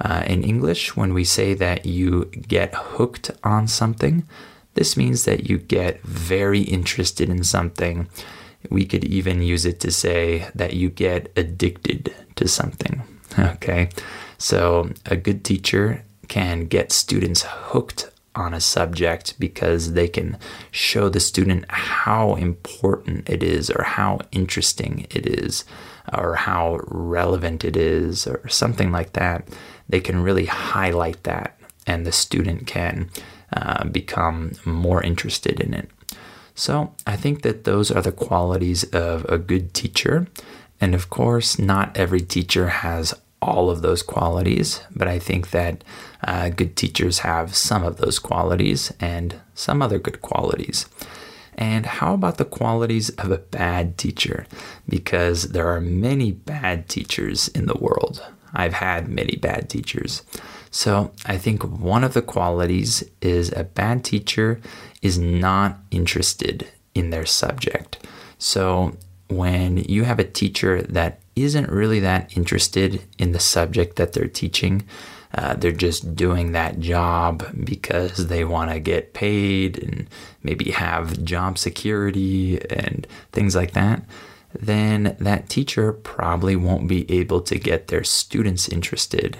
Uh, 0.00 0.24
in 0.26 0.42
English, 0.42 0.96
when 0.96 1.14
we 1.14 1.24
say 1.24 1.54
that 1.54 1.86
you 1.86 2.26
get 2.26 2.74
hooked 2.74 3.30
on 3.42 3.66
something, 3.66 4.24
this 4.74 4.96
means 4.96 5.24
that 5.24 5.48
you 5.48 5.56
get 5.56 6.02
very 6.02 6.60
interested 6.60 7.30
in 7.30 7.42
something. 7.44 8.08
We 8.70 8.84
could 8.84 9.04
even 9.04 9.40
use 9.40 9.64
it 9.64 9.80
to 9.80 9.90
say 9.90 10.48
that 10.54 10.74
you 10.74 10.90
get 10.90 11.32
addicted 11.36 12.14
to 12.36 12.48
something. 12.48 13.02
Okay, 13.38 13.90
so 14.38 14.90
a 15.04 15.16
good 15.16 15.44
teacher 15.44 16.04
can 16.26 16.66
get 16.68 16.90
students 16.90 17.42
hooked 17.46 18.08
on 18.36 18.54
a 18.54 18.60
subject 18.60 19.38
because 19.38 19.94
they 19.94 20.08
can 20.08 20.38
show 20.70 21.08
the 21.08 21.20
student 21.20 21.64
how 21.68 22.34
important 22.34 23.28
it 23.28 23.42
is 23.42 23.70
or 23.70 23.82
how 23.82 24.20
interesting 24.30 25.06
it 25.10 25.26
is 25.26 25.64
or 26.16 26.36
how 26.36 26.78
relevant 26.86 27.64
it 27.64 27.76
is 27.76 28.26
or 28.26 28.46
something 28.48 28.92
like 28.92 29.14
that. 29.14 29.48
They 29.88 30.00
can 30.00 30.22
really 30.22 30.46
highlight 30.46 31.22
that 31.24 31.58
and 31.86 32.06
the 32.06 32.12
student 32.12 32.66
can 32.66 33.10
uh, 33.52 33.84
become 33.84 34.52
more 34.64 35.02
interested 35.02 35.60
in 35.60 35.74
it. 35.74 35.90
So 36.54 36.94
I 37.06 37.16
think 37.16 37.42
that 37.42 37.64
those 37.64 37.90
are 37.90 38.02
the 38.02 38.12
qualities 38.12 38.84
of 38.84 39.24
a 39.26 39.38
good 39.38 39.74
teacher. 39.74 40.26
And 40.80 40.94
of 40.94 41.10
course, 41.10 41.58
not 41.58 41.96
every 41.96 42.20
teacher 42.20 42.68
has 42.68 43.14
all 43.42 43.70
of 43.70 43.82
those 43.82 44.02
qualities, 44.02 44.80
but 44.94 45.08
I 45.08 45.18
think 45.18 45.50
that 45.50 45.84
uh, 46.24 46.48
good 46.48 46.76
teachers 46.76 47.20
have 47.20 47.54
some 47.54 47.84
of 47.84 47.98
those 47.98 48.18
qualities 48.18 48.92
and 49.00 49.40
some 49.54 49.82
other 49.82 49.98
good 49.98 50.22
qualities. 50.22 50.86
And 51.54 51.86
how 51.86 52.14
about 52.14 52.36
the 52.36 52.44
qualities 52.44 53.08
of 53.10 53.30
a 53.30 53.38
bad 53.38 53.96
teacher? 53.96 54.46
Because 54.88 55.52
there 55.52 55.68
are 55.68 55.80
many 55.80 56.32
bad 56.32 56.88
teachers 56.88 57.48
in 57.48 57.66
the 57.66 57.78
world. 57.78 58.24
I've 58.52 58.74
had 58.74 59.08
many 59.08 59.36
bad 59.36 59.70
teachers. 59.70 60.22
So 60.70 61.12
I 61.24 61.38
think 61.38 61.62
one 61.62 62.04
of 62.04 62.14
the 62.14 62.22
qualities 62.22 63.02
is 63.22 63.52
a 63.52 63.64
bad 63.64 64.04
teacher 64.04 64.60
is 65.00 65.18
not 65.18 65.78
interested 65.90 66.68
in 66.94 67.10
their 67.10 67.26
subject. 67.26 68.06
So 68.38 68.96
when 69.28 69.78
you 69.78 70.04
have 70.04 70.18
a 70.18 70.24
teacher 70.24 70.82
that 70.82 71.20
isn't 71.34 71.70
really 71.70 72.00
that 72.00 72.36
interested 72.36 73.02
in 73.18 73.32
the 73.32 73.40
subject 73.40 73.96
that 73.96 74.12
they're 74.12 74.28
teaching, 74.28 74.84
uh, 75.34 75.54
they're 75.54 75.72
just 75.72 76.14
doing 76.16 76.52
that 76.52 76.80
job 76.80 77.44
because 77.64 78.28
they 78.28 78.44
want 78.44 78.70
to 78.70 78.80
get 78.80 79.12
paid 79.12 79.82
and 79.82 80.08
maybe 80.42 80.70
have 80.70 81.22
job 81.24 81.58
security 81.58 82.60
and 82.70 83.06
things 83.32 83.54
like 83.54 83.72
that, 83.72 84.02
then 84.58 85.16
that 85.20 85.48
teacher 85.48 85.92
probably 85.92 86.56
won't 86.56 86.88
be 86.88 87.10
able 87.10 87.40
to 87.42 87.58
get 87.58 87.88
their 87.88 88.04
students 88.04 88.68
interested 88.68 89.36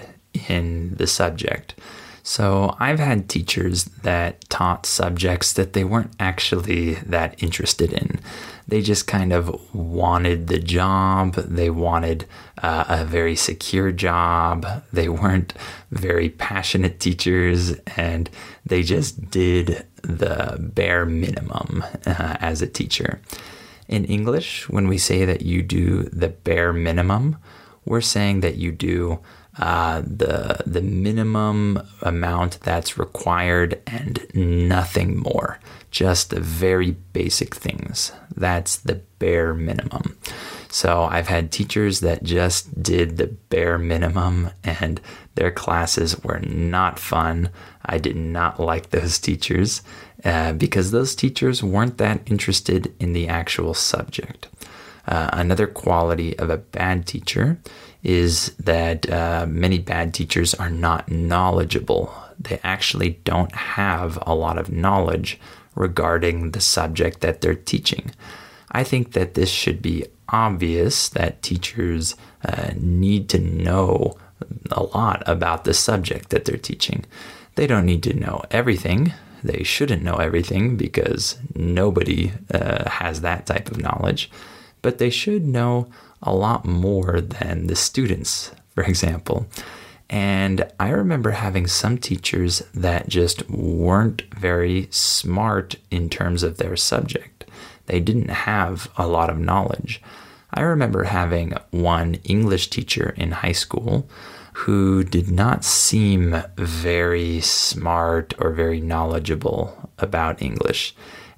in 0.47 0.93
the 0.95 1.07
subject. 1.07 1.73
So 2.21 2.75
I've 2.77 2.99
had 2.99 3.29
teachers 3.29 3.85
that 4.03 4.47
taught 4.49 4.85
subjects 4.85 5.53
that 5.53 5.71
they 5.71 5.85
weren't 5.85 6.11
actually 6.19 6.95
that 6.95 7.41
interested 7.41 7.93
in. 7.93 8.19
They 8.67 8.81
just 8.81 9.07
kind 9.07 9.31
of 9.31 9.73
wanted 9.73 10.47
the 10.47 10.59
job. 10.59 11.35
They 11.35 11.69
wanted 11.69 12.25
uh, 12.61 12.83
a 12.87 13.05
very 13.05 13.35
secure 13.35 13.91
job. 13.91 14.65
They 14.91 15.07
weren't 15.07 15.53
very 15.91 16.29
passionate 16.29 16.99
teachers 16.99 17.73
and 17.95 18.29
they 18.65 18.83
just 18.83 19.31
did 19.31 19.85
the 20.01 20.57
bare 20.59 21.05
minimum 21.05 21.83
uh, 22.05 22.37
as 22.41 22.61
a 22.61 22.67
teacher. 22.67 23.21
In 23.87 24.03
English, 24.05 24.67
when 24.69 24.89
we 24.89 24.97
say 24.97 25.23
that 25.23 25.43
you 25.43 25.63
do 25.63 26.03
the 26.03 26.27
bare 26.27 26.73
minimum, 26.73 27.37
we're 27.85 28.01
saying 28.01 28.41
that 28.41 28.55
you 28.55 28.73
do 28.73 29.19
uh, 29.59 30.01
the 30.05 30.61
the 30.65 30.81
minimum 30.81 31.81
amount 32.01 32.59
that's 32.61 32.97
required 32.97 33.81
and 33.87 34.27
nothing 34.35 35.17
more. 35.17 35.59
Just 35.97 36.29
the 36.29 36.39
very 36.39 36.91
basic 36.91 37.55
things. 37.55 38.11
That's 38.35 38.75
the 38.75 39.01
bare 39.17 39.55
minimum. 39.55 40.15
So 40.69 41.05
I've 41.05 41.27
had 41.27 41.51
teachers 41.51 42.01
that 42.01 42.21
just 42.21 42.83
did 42.83 43.17
the 43.17 43.25
bare 43.25 43.79
minimum 43.79 44.51
and 44.63 45.01
their 45.33 45.49
classes 45.49 46.23
were 46.23 46.37
not 46.37 46.99
fun. 46.99 47.49
I 47.83 47.97
did 47.97 48.15
not 48.15 48.59
like 48.59 48.91
those 48.91 49.17
teachers 49.29 49.81
uh, 50.23 50.53
because 50.53 50.91
those 50.91 51.15
teachers 51.15 51.63
weren't 51.63 51.97
that 51.97 52.21
interested 52.27 52.93
in 52.99 53.13
the 53.13 53.27
actual 53.27 53.73
subject. 53.73 54.49
Uh, 55.07 55.31
another 55.33 55.65
quality 55.65 56.37
of 56.37 56.51
a 56.51 56.57
bad 56.57 57.07
teacher 57.07 57.57
is 58.03 58.53
that 58.59 59.09
uh, 59.09 59.47
many 59.49 59.79
bad 59.79 60.13
teachers 60.13 60.53
are 60.53 60.69
not 60.69 61.09
knowledgeable. 61.09 62.13
They 62.39 62.59
actually 62.63 63.19
don't 63.23 63.55
have 63.55 64.19
a 64.27 64.35
lot 64.35 64.59
of 64.59 64.71
knowledge 64.71 65.39
regarding 65.77 66.51
the 66.51 66.61
subject 66.61 67.21
that 67.21 67.41
they're 67.41 67.55
teaching. 67.55 68.11
I 68.71 68.83
think 68.83 69.13
that 69.13 69.33
this 69.33 69.49
should 69.49 69.81
be 69.81 70.05
obvious 70.29 71.09
that 71.09 71.41
teachers 71.41 72.15
uh, 72.43 72.71
need 72.75 73.29
to 73.29 73.39
know 73.39 74.17
a 74.71 74.83
lot 74.83 75.23
about 75.25 75.63
the 75.63 75.73
subject 75.73 76.29
that 76.29 76.45
they're 76.45 76.57
teaching. 76.57 77.05
They 77.55 77.65
don't 77.65 77.85
need 77.85 78.03
to 78.03 78.13
know 78.13 78.43
everything. 78.51 79.13
They 79.43 79.63
shouldn't 79.63 80.03
know 80.03 80.17
everything 80.17 80.77
because 80.77 81.37
nobody 81.55 82.33
uh, 82.53 82.89
has 82.89 83.21
that 83.21 83.45
type 83.45 83.71
of 83.71 83.81
knowledge 83.81 84.29
but 84.81 84.97
they 84.97 85.09
should 85.09 85.45
know 85.45 85.89
a 86.21 86.33
lot 86.33 86.65
more 86.65 87.21
than 87.21 87.67
the 87.67 87.75
students, 87.75 88.51
for 88.73 88.83
example. 88.83 89.47
And 90.09 90.71
I 90.79 90.89
remember 90.89 91.31
having 91.31 91.67
some 91.67 91.97
teachers 91.97 92.63
that 92.73 93.09
just 93.09 93.49
weren't 93.49 94.23
very 94.33 94.87
smart 94.89 95.75
in 95.91 96.09
terms 96.09 96.43
of 96.43 96.57
their 96.57 96.77
subject. 96.77 97.45
They 97.87 97.99
didn't 97.99 98.29
have 98.29 98.89
a 98.97 99.07
lot 99.07 99.29
of 99.29 99.39
knowledge. 99.39 100.01
I 100.53 100.61
remember 100.61 101.03
having 101.03 101.53
one 101.71 102.15
English 102.23 102.69
teacher 102.69 103.13
in 103.17 103.31
high 103.31 103.51
school 103.51 104.09
who 104.53 105.03
did 105.03 105.29
not 105.29 105.63
seem 105.63 106.41
very 106.55 107.41
smart 107.41 108.33
or 108.39 108.51
very 108.51 108.79
knowledgeable 108.81 109.91
about 109.99 110.41
English. 110.41 110.95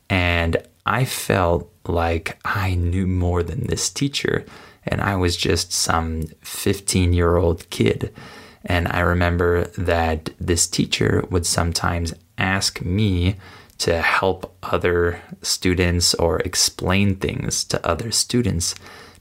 And 0.10 0.58
I 0.86 1.06
felt 1.06 1.72
like 1.86 2.40
I 2.46 2.76
knew 2.76 3.08
more 3.08 3.44
than 3.44 3.68
this 3.68 3.90
teacher, 3.90 4.46
and 4.86 5.02
I 5.02 5.16
was 5.16 5.36
just 5.36 5.74
some 5.74 6.28
15 6.42 7.14
year 7.14 7.36
old 7.36 7.70
kid. 7.70 8.14
And 8.66 8.88
I 8.89 9.00
remember 9.00 9.66
that 9.78 10.30
this 10.39 10.68
teacher 10.68 11.24
would 11.30 11.46
sometimes 11.46 12.13
ask 12.38 12.82
me 12.82 13.36
to 13.80 14.01
help 14.01 14.56
other 14.62 15.22
students 15.42 16.13
or 16.16 16.39
explain 16.39 17.16
things 17.16 17.63
to 17.63 17.86
other 17.88 18.12
students 18.12 18.75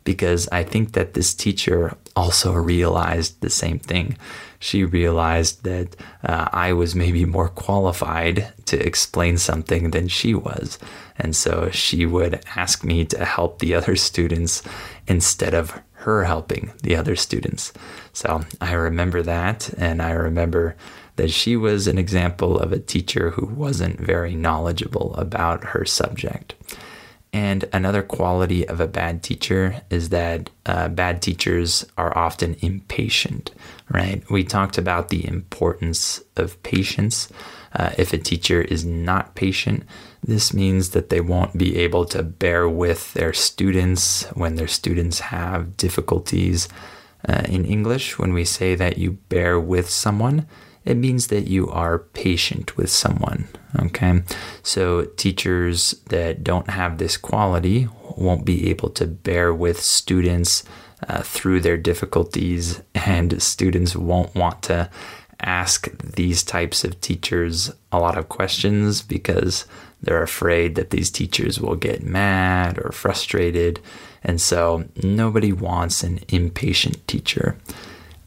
because 0.08 0.48
I 0.50 0.64
think 0.64 0.92
that 0.92 1.12
this 1.12 1.34
teacher 1.34 1.94
also 2.16 2.54
realized 2.54 3.42
the 3.42 3.50
same 3.50 3.78
thing. 3.78 4.16
She 4.58 4.82
realized 4.82 5.64
that 5.64 5.96
uh, 6.24 6.48
I 6.50 6.72
was 6.72 6.94
maybe 6.94 7.26
more 7.26 7.50
qualified 7.50 8.50
to 8.66 8.78
explain 8.78 9.36
something 9.36 9.90
than 9.90 10.08
she 10.08 10.34
was. 10.34 10.78
And 11.18 11.36
so 11.36 11.68
she 11.70 12.06
would 12.06 12.40
ask 12.56 12.84
me 12.84 13.04
to 13.04 13.24
help 13.24 13.58
the 13.58 13.74
other 13.74 13.96
students 14.08 14.62
instead 15.06 15.52
of 15.52 15.78
her 15.98 16.24
helping 16.24 16.72
the 16.82 16.96
other 16.96 17.16
students. 17.16 17.72
So 18.12 18.42
I 18.60 18.72
remember 18.72 19.22
that. 19.22 19.70
And 19.76 20.00
I 20.00 20.12
remember 20.12 20.76
that 21.16 21.30
she 21.30 21.56
was 21.56 21.88
an 21.88 21.98
example 21.98 22.58
of 22.58 22.72
a 22.72 22.78
teacher 22.78 23.30
who 23.30 23.46
wasn't 23.46 23.98
very 23.98 24.34
knowledgeable 24.36 25.14
about 25.16 25.64
her 25.64 25.84
subject. 25.84 26.54
And 27.32 27.68
another 27.72 28.02
quality 28.02 28.66
of 28.66 28.80
a 28.80 28.86
bad 28.86 29.22
teacher 29.22 29.82
is 29.90 30.08
that 30.10 30.48
uh, 30.64 30.88
bad 30.88 31.20
teachers 31.20 31.84
are 31.98 32.16
often 32.16 32.56
impatient, 32.60 33.50
right? 33.90 34.22
We 34.30 34.44
talked 34.44 34.78
about 34.78 35.08
the 35.08 35.26
importance 35.26 36.22
of 36.36 36.62
patience. 36.62 37.28
Uh, 37.74 37.90
if 37.98 38.12
a 38.12 38.18
teacher 38.18 38.62
is 38.62 38.84
not 38.84 39.34
patient, 39.34 39.84
this 40.22 40.52
means 40.52 40.90
that 40.90 41.10
they 41.10 41.20
won't 41.20 41.56
be 41.56 41.76
able 41.78 42.04
to 42.06 42.22
bear 42.22 42.68
with 42.68 43.12
their 43.14 43.32
students 43.32 44.24
when 44.34 44.56
their 44.56 44.68
students 44.68 45.20
have 45.20 45.76
difficulties. 45.76 46.68
Uh, 47.28 47.42
in 47.48 47.64
English, 47.64 48.18
when 48.18 48.32
we 48.32 48.44
say 48.44 48.74
that 48.74 48.98
you 48.98 49.12
bear 49.28 49.58
with 49.58 49.88
someone, 49.90 50.46
it 50.84 50.96
means 50.96 51.26
that 51.28 51.48
you 51.48 51.68
are 51.68 51.98
patient 51.98 52.76
with 52.76 52.90
someone. 52.90 53.48
Okay. 53.78 54.22
So 54.62 55.04
teachers 55.04 55.92
that 56.08 56.42
don't 56.42 56.70
have 56.70 56.98
this 56.98 57.16
quality 57.16 57.88
won't 58.16 58.44
be 58.44 58.70
able 58.70 58.90
to 58.90 59.06
bear 59.06 59.52
with 59.52 59.80
students 59.80 60.64
uh, 61.08 61.22
through 61.22 61.60
their 61.60 61.76
difficulties, 61.76 62.82
and 62.94 63.40
students 63.42 63.94
won't 63.94 64.34
want 64.34 64.62
to 64.62 64.90
ask 65.40 65.88
these 66.02 66.42
types 66.42 66.82
of 66.84 67.00
teachers 67.00 67.70
a 67.92 67.98
lot 68.00 68.18
of 68.18 68.28
questions 68.28 69.02
because 69.02 69.66
they're 70.00 70.22
afraid 70.22 70.74
that 70.76 70.90
these 70.90 71.10
teachers 71.10 71.60
will 71.60 71.76
get 71.76 72.02
mad 72.02 72.78
or 72.78 72.92
frustrated. 72.92 73.80
And 74.22 74.40
so 74.40 74.84
nobody 75.02 75.52
wants 75.52 76.02
an 76.02 76.20
impatient 76.28 77.06
teacher. 77.06 77.56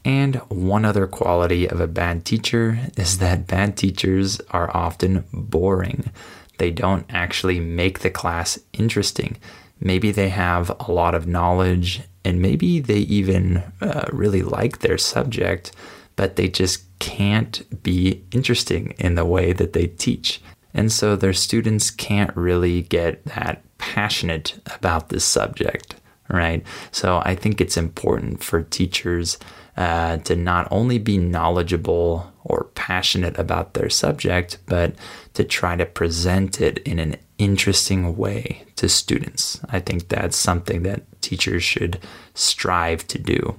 And 0.04 0.36
one 0.48 0.84
other 0.84 1.06
quality 1.06 1.68
of 1.68 1.80
a 1.80 1.86
bad 1.86 2.24
teacher 2.24 2.78
is 2.96 3.18
that 3.18 3.46
bad 3.46 3.76
teachers 3.76 4.40
are 4.50 4.74
often 4.76 5.24
boring. 5.32 6.10
They 6.58 6.70
don't 6.70 7.06
actually 7.08 7.60
make 7.60 8.00
the 8.00 8.10
class 8.10 8.58
interesting. 8.72 9.36
Maybe 9.80 10.10
they 10.10 10.28
have 10.28 10.70
a 10.80 10.92
lot 10.92 11.14
of 11.14 11.26
knowledge 11.26 12.02
and 12.24 12.40
maybe 12.40 12.80
they 12.80 12.98
even 12.98 13.62
uh, 13.80 14.06
really 14.12 14.42
like 14.42 14.78
their 14.78 14.98
subject, 14.98 15.72
but 16.14 16.36
they 16.36 16.48
just 16.48 16.84
can't 16.98 17.82
be 17.82 18.24
interesting 18.32 18.94
in 18.98 19.16
the 19.16 19.24
way 19.24 19.52
that 19.52 19.72
they 19.72 19.88
teach. 19.88 20.40
And 20.74 20.90
so 20.90 21.16
their 21.16 21.32
students 21.32 21.90
can't 21.90 22.34
really 22.36 22.82
get 22.82 23.24
that 23.26 23.62
passionate 23.78 24.58
about 24.74 25.08
this 25.08 25.24
subject, 25.24 25.96
right? 26.28 26.64
So 26.90 27.20
I 27.24 27.34
think 27.34 27.60
it's 27.60 27.76
important 27.76 28.42
for 28.42 28.62
teachers 28.62 29.38
uh, 29.76 30.18
to 30.18 30.36
not 30.36 30.68
only 30.70 30.98
be 30.98 31.18
knowledgeable 31.18 32.32
or 32.44 32.64
passionate 32.74 33.38
about 33.38 33.74
their 33.74 33.88
subject, 33.88 34.58
but 34.66 34.94
to 35.34 35.44
try 35.44 35.76
to 35.76 35.86
present 35.86 36.60
it 36.60 36.78
in 36.78 36.98
an 36.98 37.16
interesting 37.38 38.16
way 38.16 38.64
to 38.76 38.88
students. 38.88 39.60
I 39.70 39.80
think 39.80 40.08
that's 40.08 40.36
something 40.36 40.82
that 40.82 41.02
teachers 41.22 41.62
should 41.62 41.98
strive 42.34 43.06
to 43.08 43.18
do. 43.18 43.58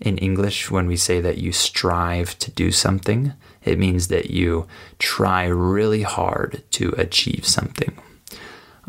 In 0.00 0.18
English, 0.18 0.70
when 0.70 0.86
we 0.86 0.96
say 0.96 1.20
that 1.20 1.38
you 1.38 1.52
strive 1.52 2.38
to 2.40 2.50
do 2.50 2.70
something, 2.70 3.32
it 3.64 3.78
means 3.78 4.08
that 4.08 4.30
you 4.30 4.66
try 4.98 5.46
really 5.46 6.02
hard 6.02 6.62
to 6.72 6.94
achieve 6.98 7.46
something. 7.46 7.96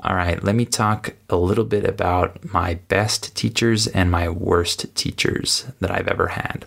All 0.03 0.15
right, 0.15 0.43
let 0.43 0.55
me 0.55 0.65
talk 0.65 1.13
a 1.29 1.37
little 1.37 1.63
bit 1.63 1.85
about 1.85 2.43
my 2.53 2.75
best 2.89 3.35
teachers 3.35 3.87
and 3.87 4.11
my 4.11 4.27
worst 4.27 4.93
teachers 4.95 5.65
that 5.79 5.89
I've 5.89 6.07
ever 6.07 6.27
had. 6.27 6.65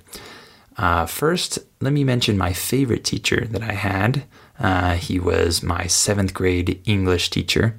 Uh, 0.77 1.07
first, 1.07 1.59
let 1.81 1.93
me 1.93 2.05
mention 2.05 2.39
my 2.39 2.53
favorite 2.53 3.05
teacher 3.05 3.47
that 3.51 3.63
I 3.63 3.73
had. 3.73 4.25
Uh, 4.59 4.95
he 4.95 5.19
was 5.19 5.63
my 5.63 5.87
seventh 5.87 6.33
grade 6.33 6.81
English 6.85 7.31
teacher. 7.31 7.77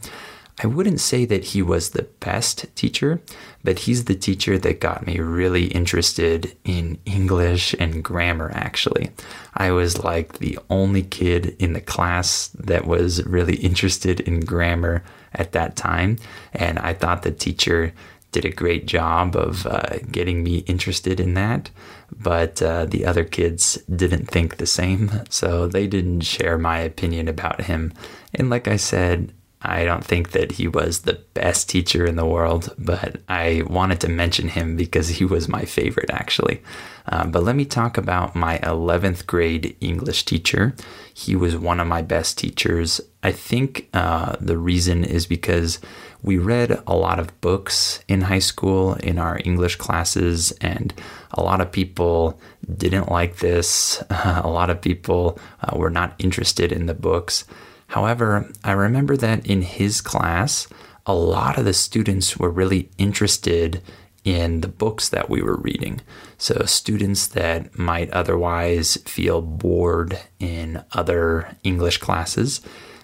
I 0.61 0.67
wouldn't 0.67 0.99
say 0.99 1.23
that 1.25 1.45
he 1.45 1.61
was 1.61 1.91
the 1.91 2.07
best 2.19 2.73
teacher, 2.75 3.21
but 3.63 3.79
he's 3.79 4.05
the 4.05 4.15
teacher 4.15 4.57
that 4.57 4.81
got 4.81 5.07
me 5.07 5.19
really 5.19 5.67
interested 5.67 6.55
in 6.65 6.99
English 7.05 7.73
and 7.79 8.03
grammar, 8.03 8.51
actually. 8.53 9.11
I 9.53 9.71
was 9.71 10.03
like 10.03 10.39
the 10.39 10.59
only 10.69 11.03
kid 11.03 11.55
in 11.59 11.71
the 11.71 11.81
class 11.81 12.49
that 12.49 12.85
was 12.85 13.25
really 13.25 13.55
interested 13.55 14.19
in 14.19 14.41
grammar 14.41 15.01
at 15.33 15.53
that 15.53 15.77
time. 15.77 16.17
And 16.51 16.77
I 16.79 16.93
thought 16.93 17.23
the 17.23 17.31
teacher 17.31 17.93
did 18.31 18.45
a 18.45 18.51
great 18.51 18.85
job 18.85 19.35
of 19.35 19.65
uh, 19.65 19.97
getting 20.11 20.43
me 20.43 20.57
interested 20.59 21.19
in 21.19 21.35
that. 21.35 21.69
But 22.11 22.61
uh, 22.61 22.85
the 22.85 23.05
other 23.05 23.23
kids 23.23 23.77
didn't 23.83 24.27
think 24.27 24.57
the 24.57 24.65
same, 24.65 25.09
so 25.29 25.67
they 25.67 25.87
didn't 25.87 26.21
share 26.21 26.57
my 26.57 26.79
opinion 26.79 27.27
about 27.27 27.61
him. 27.61 27.93
And 28.33 28.49
like 28.49 28.67
I 28.67 28.75
said, 28.75 29.33
I 29.61 29.83
don't 29.83 30.05
think 30.05 30.31
that 30.31 30.53
he 30.53 30.67
was 30.67 31.01
the 31.01 31.19
best 31.33 31.69
teacher 31.69 32.05
in 32.05 32.15
the 32.15 32.25
world, 32.25 32.73
but 32.77 33.17
I 33.27 33.63
wanted 33.67 33.99
to 34.01 34.09
mention 34.09 34.47
him 34.47 34.77
because 34.77 35.09
he 35.09 35.25
was 35.25 35.49
my 35.49 35.65
favorite 35.65 36.09
actually. 36.11 36.61
Um, 37.07 37.31
but 37.31 37.43
let 37.43 37.55
me 37.55 37.65
talk 37.65 37.97
about 37.97 38.35
my 38.35 38.59
11th 38.59 39.25
grade 39.25 39.75
English 39.81 40.25
teacher. 40.25 40.75
He 41.13 41.35
was 41.35 41.57
one 41.57 41.79
of 41.79 41.87
my 41.87 42.01
best 42.01 42.37
teachers. 42.37 43.01
I 43.23 43.31
think 43.31 43.89
uh, 43.93 44.35
the 44.39 44.57
reason 44.57 45.03
is 45.03 45.25
because 45.25 45.79
we 46.21 46.37
read 46.37 46.81
a 46.85 46.95
lot 46.95 47.19
of 47.19 47.39
books 47.41 48.03
in 48.07 48.21
high 48.21 48.39
school 48.39 48.93
in 48.95 49.17
our 49.17 49.39
English 49.43 49.77
classes, 49.77 50.51
and 50.59 50.93
a 51.31 51.41
lot 51.41 51.61
of 51.61 51.71
people 51.71 52.39
didn't 52.77 53.09
like 53.09 53.37
this. 53.37 54.03
a 54.09 54.49
lot 54.49 54.69
of 54.69 54.81
people 54.81 55.39
uh, 55.63 55.77
were 55.77 55.89
not 55.89 56.13
interested 56.19 56.71
in 56.71 56.85
the 56.85 56.93
books. 56.93 57.45
However, 57.89 58.47
I 58.63 58.73
remember 58.73 59.17
that 59.17 59.45
in 59.47 59.63
his 59.63 59.99
class, 59.99 60.67
a 61.07 61.13
lot 61.13 61.57
of 61.57 61.65
the 61.65 61.73
students 61.73 62.37
were 62.37 62.51
really 62.51 62.91
interested 62.99 63.81
in 64.23 64.61
the 64.61 64.67
books 64.67 65.09
that 65.09 65.27
we 65.27 65.41
were 65.41 65.57
reading. 65.57 66.01
So, 66.37 66.65
students 66.65 67.25
that 67.27 67.77
might 67.79 68.11
otherwise 68.11 68.97
feel 69.05 69.41
bored 69.41 70.19
in 70.39 70.83
other 70.91 71.57
English 71.63 71.97
classes, 71.97 72.61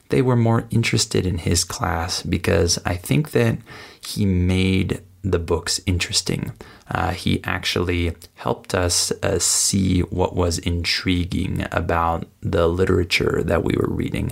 they 0.10 0.22
were 0.22 0.36
more 0.36 0.68
interested 0.70 1.26
in 1.26 1.40
his 1.40 1.64
class 1.64 2.22
because 2.22 2.78
I 2.86 2.96
think 2.96 3.32
that 3.32 3.58
he 4.00 4.24
made 4.26 5.02
the 5.24 5.40
books 5.40 5.80
interesting. 5.88 6.54
Uh, 6.92 7.12
he 7.12 7.44
actually 7.44 8.16
helped 8.36 8.76
us 8.76 9.12
uh, 9.24 9.40
see 9.40 10.02
what 10.02 10.36
was 10.36 10.60
intriguing 10.60 11.66
about 11.72 12.28
the 12.42 12.68
literature 12.68 13.42
that 13.44 13.64
we 13.64 13.74
were 13.76 13.90
reading. 13.90 14.32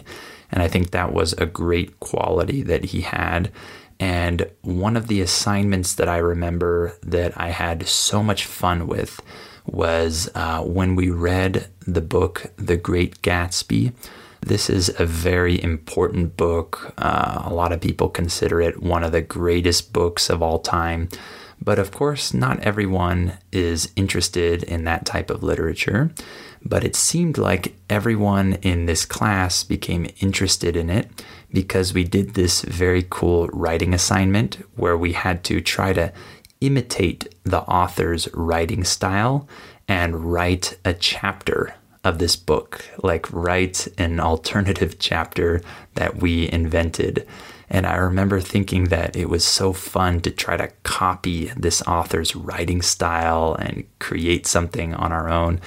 And 0.54 0.62
I 0.62 0.68
think 0.68 0.92
that 0.92 1.12
was 1.12 1.34
a 1.34 1.48
great 1.48 2.00
quality 2.00 2.62
that 2.62 2.86
he 2.86 3.02
had. 3.02 3.52
And 4.00 4.50
one 4.62 4.96
of 4.96 5.08
the 5.08 5.20
assignments 5.20 5.96
that 5.96 6.08
I 6.08 6.18
remember 6.18 6.96
that 7.02 7.34
I 7.36 7.50
had 7.50 7.88
so 7.88 8.22
much 8.22 8.46
fun 8.46 8.86
with 8.86 9.20
was 9.66 10.30
uh, 10.36 10.62
when 10.62 10.96
we 10.96 11.10
read 11.10 11.68
the 11.88 12.02
book 12.02 12.52
The 12.58 12.78
Great 12.78 13.22
Gatsby. 13.24 13.94
This 14.42 14.70
is 14.70 14.94
a 15.00 15.06
very 15.06 15.62
important 15.64 16.38
book. 16.38 16.94
Uh, 16.98 17.44
a 17.46 17.54
lot 17.54 17.72
of 17.72 17.82
people 17.82 18.10
consider 18.10 18.62
it 18.62 18.84
one 18.84 19.04
of 19.04 19.12
the 19.12 19.22
greatest 19.22 19.92
books 19.92 20.30
of 20.30 20.44
all 20.44 20.60
time. 20.60 21.10
But 21.60 21.80
of 21.80 21.92
course, 21.92 22.34
not 22.34 22.60
everyone 22.60 23.38
is 23.52 23.92
interested 23.96 24.64
in 24.64 24.84
that 24.84 25.06
type 25.06 25.30
of 25.30 25.42
literature. 25.44 26.12
But 26.66 26.84
it 26.84 26.96
seemed 26.96 27.38
like 27.38 27.76
everyone 27.90 28.54
in 28.62 28.86
this 28.86 29.06
class 29.06 29.64
became 29.64 30.10
interested 30.20 30.76
in 30.76 30.90
it 30.90 31.24
because 31.52 31.94
we 31.94 32.04
did 32.04 32.34
this 32.34 32.62
very 32.62 33.06
cool 33.10 33.48
writing 33.48 33.94
assignment 33.94 34.56
where 34.76 34.98
we 34.98 35.14
had 35.14 35.44
to 35.46 35.62
try 35.62 35.94
to 35.94 36.12
imitate 36.62 37.36
the 37.44 37.62
author's 37.64 38.28
writing 38.34 38.84
style 38.84 39.48
and 39.88 40.32
write 40.32 40.78
a 40.86 40.94
chapter 40.94 41.76
of 42.04 42.20
this 42.20 42.36
book, 42.36 42.86
like 43.02 43.32
write 43.32 43.88
an 43.98 44.20
alternative 44.20 44.96
chapter 45.00 45.62
that 45.96 46.18
we 46.18 46.50
invented. 46.52 47.28
And 47.70 47.86
I 47.86 47.96
remember 47.96 48.40
thinking 48.40 48.86
that 48.86 49.16
it 49.16 49.30
was 49.30 49.44
so 49.44 49.74
fun 49.74 50.22
to 50.22 50.32
try 50.32 50.58
to 50.58 50.72
copy 50.84 51.46
this 51.58 51.82
author's 51.84 52.36
writing 52.36 52.82
style 52.82 53.56
and 53.56 53.86
create 54.00 54.46
something 54.46 54.94
on 54.94 55.12
our 55.12 55.30
own 55.30 55.60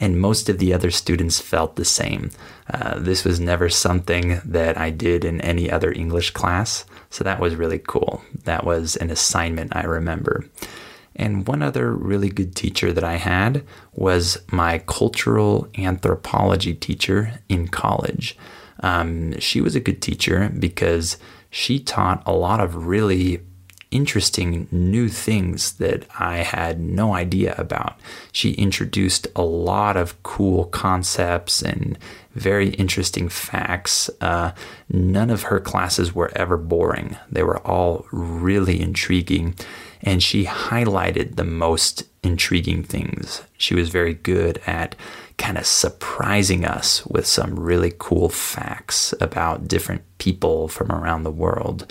and 0.00 0.18
most 0.18 0.48
of 0.48 0.58
the 0.58 0.72
other 0.72 0.90
students 0.90 1.38
felt 1.38 1.76
the 1.76 1.84
same. 1.84 2.30
Uh, 2.72 2.98
this 2.98 3.24
was 3.24 3.38
never 3.38 3.68
something 3.68 4.40
that 4.44 4.78
I 4.78 4.90
did 4.90 5.24
in 5.24 5.40
any 5.42 5.70
other 5.70 5.92
English 5.92 6.30
class, 6.30 6.86
so 7.10 7.22
that 7.22 7.38
was 7.38 7.54
really 7.54 7.78
cool. 7.78 8.22
That 8.44 8.64
was 8.64 8.96
an 8.96 9.10
assignment 9.10 9.76
I 9.76 9.82
remember. 9.82 10.46
And 11.14 11.46
one 11.46 11.62
other 11.62 11.92
really 11.92 12.30
good 12.30 12.56
teacher 12.56 12.92
that 12.92 13.04
I 13.04 13.16
had 13.16 13.64
was 13.92 14.38
my 14.50 14.78
cultural 14.78 15.68
anthropology 15.76 16.72
teacher 16.72 17.40
in 17.48 17.68
college. 17.68 18.38
Um, 18.82 19.38
she 19.38 19.60
was 19.60 19.74
a 19.74 19.80
good 19.80 20.00
teacher 20.00 20.50
because 20.58 21.18
she 21.50 21.78
taught 21.78 22.22
a 22.24 22.32
lot 22.32 22.60
of 22.60 22.86
really 22.86 23.42
interesting 23.90 24.68
new 24.70 25.08
things 25.08 25.72
that 25.74 26.06
I 26.18 26.38
had 26.38 26.80
no 26.80 27.14
idea 27.14 27.54
about. 27.58 27.98
She 28.32 28.52
introduced 28.52 29.26
a 29.34 29.42
lot 29.42 29.96
of 29.96 30.22
cool 30.22 30.66
concepts 30.66 31.62
and 31.62 31.98
very 32.34 32.70
interesting 32.70 33.28
facts. 33.28 34.08
Uh, 34.20 34.52
none 34.88 35.30
of 35.30 35.42
her 35.44 35.60
classes 35.60 36.14
were 36.14 36.30
ever 36.36 36.56
boring, 36.56 37.16
they 37.30 37.42
were 37.42 37.58
all 37.66 38.06
really 38.12 38.80
intriguing. 38.80 39.54
And 40.02 40.22
she 40.22 40.46
highlighted 40.46 41.36
the 41.36 41.44
most 41.44 42.04
intriguing 42.22 42.82
things. 42.82 43.42
She 43.58 43.74
was 43.74 43.90
very 43.90 44.14
good 44.14 44.60
at 44.66 44.94
kind 45.36 45.58
of 45.58 45.66
surprising 45.66 46.64
us 46.64 47.04
with 47.06 47.26
some 47.26 47.58
really 47.58 47.92
cool 47.98 48.28
facts 48.28 49.14
about 49.20 49.68
different 49.68 50.02
people 50.18 50.68
from 50.68 50.92
around 50.92 51.22
the 51.22 51.30
world. 51.30 51.90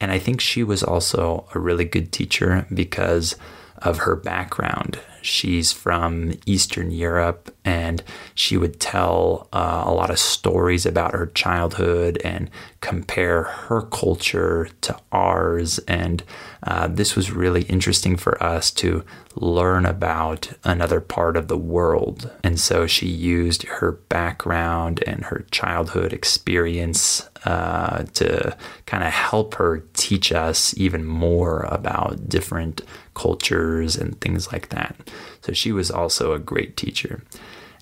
And 0.00 0.10
I 0.10 0.18
think 0.18 0.40
she 0.40 0.64
was 0.64 0.82
also 0.82 1.46
a 1.54 1.58
really 1.58 1.84
good 1.84 2.12
teacher 2.12 2.66
because 2.72 3.36
of 3.78 3.98
her 3.98 4.16
background. 4.16 4.98
She's 5.22 5.72
from 5.72 6.32
Eastern 6.46 6.90
Europe 6.90 7.54
and 7.64 8.02
she 8.34 8.56
would 8.56 8.80
tell 8.80 9.48
uh, 9.52 9.82
a 9.86 9.92
lot 9.92 10.10
of 10.10 10.18
stories 10.18 10.86
about 10.86 11.12
her 11.12 11.26
childhood 11.26 12.20
and 12.24 12.50
compare 12.80 13.42
her 13.42 13.82
culture 13.82 14.68
to 14.80 14.96
ours. 15.12 15.78
And 15.80 16.22
uh, 16.62 16.88
this 16.88 17.16
was 17.16 17.30
really 17.30 17.62
interesting 17.62 18.16
for 18.16 18.42
us 18.42 18.70
to 18.72 19.04
learn 19.34 19.84
about 19.84 20.50
another 20.64 21.00
part 21.00 21.36
of 21.36 21.48
the 21.48 21.58
world. 21.58 22.30
And 22.42 22.58
so 22.58 22.86
she 22.86 23.08
used 23.08 23.64
her 23.64 23.92
background 23.92 25.04
and 25.06 25.24
her 25.26 25.44
childhood 25.50 26.12
experience 26.12 27.28
uh, 27.44 28.04
to 28.14 28.56
kind 28.86 29.04
of 29.04 29.12
help 29.12 29.54
her 29.54 29.82
teach 29.94 30.32
us 30.32 30.74
even 30.76 31.04
more 31.04 31.62
about 31.68 32.28
different 32.28 32.82
cultures 33.14 33.96
and 33.96 34.20
things 34.20 34.52
like 34.52 34.68
that. 34.68 34.96
So 35.42 35.52
she 35.52 35.72
was 35.72 35.90
also 35.90 36.32
a 36.32 36.38
great 36.38 36.76
teacher. 36.76 37.22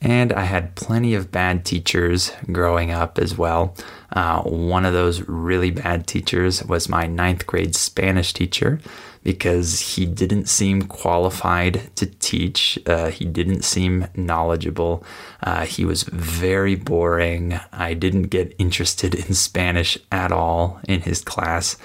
And 0.01 0.33
I 0.33 0.43
had 0.45 0.77
plenty 0.77 1.15
of 1.15 1.33
bad 1.33 1.65
teachers 1.65 2.31
growing 2.53 2.91
up 2.91 3.19
as 3.19 3.37
well. 3.37 3.75
Uh, 4.13 4.43
one 4.43 4.85
of 4.85 4.93
those 4.93 5.23
really 5.29 5.71
bad 5.71 6.07
teachers 6.07 6.65
was 6.65 6.89
my 6.89 7.07
ninth 7.07 7.47
grade 7.47 7.75
Spanish 7.75 8.33
teacher 8.33 8.81
because 9.25 9.81
he 9.81 10.07
didn't 10.07 10.49
seem 10.49 10.83
qualified 10.83 11.95
to 11.97 12.07
teach. 12.07 12.79
Uh, 12.87 13.11
he 13.11 13.25
didn't 13.25 13.63
seem 13.63 14.07
knowledgeable. 14.15 15.05
Uh, 15.43 15.67
he 15.67 15.85
was 15.85 16.05
very 16.05 16.77
boring. 16.77 17.59
I 17.73 17.95
didn't 17.95 18.25
get 18.25 18.55
interested 18.59 19.15
in 19.15 19.35
Spanish 19.35 19.99
at 20.13 20.33
all 20.33 20.81
in 20.87 21.03
his 21.03 21.23
class 21.23 21.77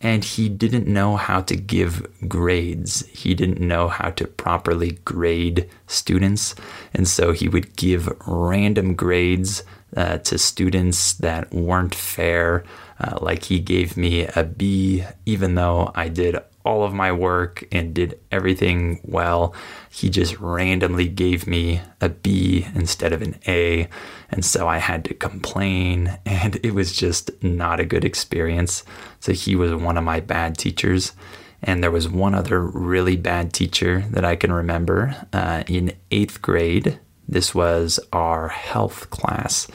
and 0.00 0.24
he 0.24 0.48
didn't 0.48 0.86
know 0.86 1.16
how 1.16 1.40
to 1.42 1.56
give 1.56 2.06
grades. 2.28 3.06
He 3.06 3.34
didn't 3.34 3.60
know 3.60 3.88
how 3.88 4.10
to 4.10 4.26
properly 4.26 4.92
grade 5.04 5.68
students, 5.86 6.54
and 6.92 7.08
so 7.08 7.32
he 7.32 7.48
would 7.48 7.76
give 7.76 8.12
random 8.26 8.94
grades 8.94 9.62
uh, 9.96 10.18
to 10.18 10.38
students 10.38 11.14
that 11.14 11.52
weren't 11.52 11.94
fair. 11.94 12.64
Uh, 12.98 13.18
like 13.20 13.44
he 13.44 13.60
gave 13.60 13.96
me 13.96 14.26
a 14.26 14.42
B, 14.42 15.04
even 15.26 15.54
though 15.54 15.92
I 15.94 16.08
did 16.08 16.36
all 16.66 16.82
of 16.82 16.92
my 16.92 17.12
work 17.12 17.64
and 17.70 17.94
did 17.94 18.18
everything 18.32 19.00
well. 19.04 19.54
He 19.88 20.10
just 20.10 20.38
randomly 20.40 21.06
gave 21.08 21.46
me 21.46 21.80
a 22.00 22.08
B 22.08 22.66
instead 22.74 23.12
of 23.12 23.22
an 23.22 23.38
A. 23.46 23.88
And 24.30 24.44
so 24.44 24.66
I 24.66 24.78
had 24.78 25.04
to 25.04 25.14
complain, 25.14 26.18
and 26.26 26.58
it 26.62 26.74
was 26.74 26.94
just 26.94 27.30
not 27.42 27.78
a 27.78 27.84
good 27.84 28.04
experience. 28.04 28.84
So 29.20 29.32
he 29.32 29.54
was 29.54 29.72
one 29.74 29.96
of 29.96 30.04
my 30.04 30.20
bad 30.20 30.58
teachers. 30.58 31.12
And 31.62 31.82
there 31.82 31.90
was 31.90 32.08
one 32.08 32.34
other 32.34 32.60
really 32.60 33.16
bad 33.16 33.52
teacher 33.52 34.04
that 34.10 34.24
I 34.24 34.36
can 34.36 34.52
remember 34.52 35.16
uh, 35.32 35.62
in 35.66 35.92
eighth 36.10 36.42
grade. 36.42 36.98
This 37.26 37.54
was 37.54 37.98
our 38.12 38.48
health 38.48 39.08
class. 39.10 39.66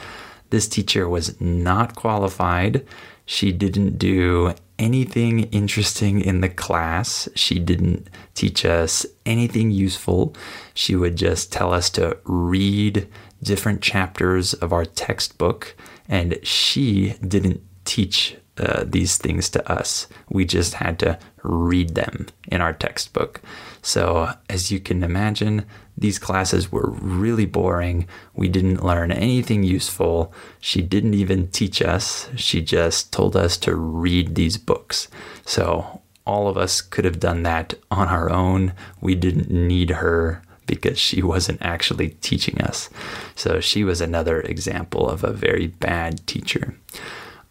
This 0.50 0.68
teacher 0.68 1.08
was 1.08 1.40
not 1.40 1.96
qualified. 1.96 2.86
She 3.24 3.52
didn't 3.52 3.98
do 3.98 4.54
anything 4.82 5.44
interesting 5.44 6.20
in 6.20 6.40
the 6.40 6.48
class. 6.48 7.28
She 7.34 7.58
didn't 7.58 8.10
teach 8.34 8.64
us 8.64 9.06
anything 9.24 9.70
useful. 9.70 10.34
She 10.74 10.96
would 10.96 11.16
just 11.16 11.52
tell 11.52 11.72
us 11.72 11.88
to 11.90 12.18
read 12.24 13.08
different 13.42 13.80
chapters 13.80 14.54
of 14.54 14.72
our 14.72 14.84
textbook, 14.84 15.76
and 16.08 16.38
she 16.42 17.14
didn't 17.26 17.62
teach 17.84 18.36
uh, 18.58 18.84
these 18.86 19.16
things 19.16 19.48
to 19.50 19.72
us. 19.72 20.06
We 20.28 20.44
just 20.44 20.74
had 20.74 20.98
to 21.00 21.18
read 21.42 21.94
them 21.94 22.26
in 22.48 22.60
our 22.60 22.72
textbook. 22.72 23.40
So, 23.80 24.32
as 24.48 24.70
you 24.70 24.78
can 24.78 25.02
imagine, 25.02 25.64
these 25.96 26.18
classes 26.18 26.70
were 26.70 26.90
really 26.90 27.46
boring. 27.46 28.06
We 28.34 28.48
didn't 28.48 28.84
learn 28.84 29.10
anything 29.10 29.62
useful. 29.62 30.32
She 30.60 30.82
didn't 30.82 31.14
even 31.14 31.48
teach 31.48 31.80
us, 31.80 32.28
she 32.36 32.60
just 32.60 33.12
told 33.12 33.36
us 33.36 33.56
to 33.58 33.74
read 33.74 34.34
these 34.34 34.58
books. 34.58 35.08
So, 35.46 36.02
all 36.26 36.46
of 36.48 36.56
us 36.56 36.80
could 36.80 37.04
have 37.04 37.20
done 37.20 37.42
that 37.44 37.74
on 37.90 38.08
our 38.08 38.30
own. 38.30 38.74
We 39.00 39.14
didn't 39.14 39.50
need 39.50 39.90
her 39.90 40.42
because 40.66 40.98
she 40.98 41.22
wasn't 41.22 41.60
actually 41.62 42.10
teaching 42.20 42.60
us. 42.60 42.90
So, 43.34 43.60
she 43.60 43.82
was 43.82 44.00
another 44.00 44.40
example 44.42 45.08
of 45.08 45.24
a 45.24 45.32
very 45.32 45.68
bad 45.68 46.26
teacher. 46.26 46.76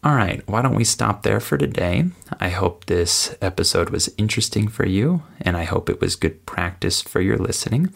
All 0.04 0.16
right, 0.16 0.42
why 0.48 0.62
don't 0.62 0.74
we 0.74 0.82
stop 0.82 1.22
there 1.22 1.38
for 1.38 1.56
today? 1.56 2.06
I 2.40 2.48
hope 2.48 2.86
this 2.86 3.36
episode 3.40 3.90
was 3.90 4.12
interesting 4.18 4.66
for 4.66 4.84
you, 4.84 5.22
and 5.40 5.56
I 5.56 5.62
hope 5.62 5.88
it 5.88 6.00
was 6.00 6.16
good 6.16 6.44
practice 6.44 7.00
for 7.00 7.20
your 7.20 7.38
listening. 7.38 7.94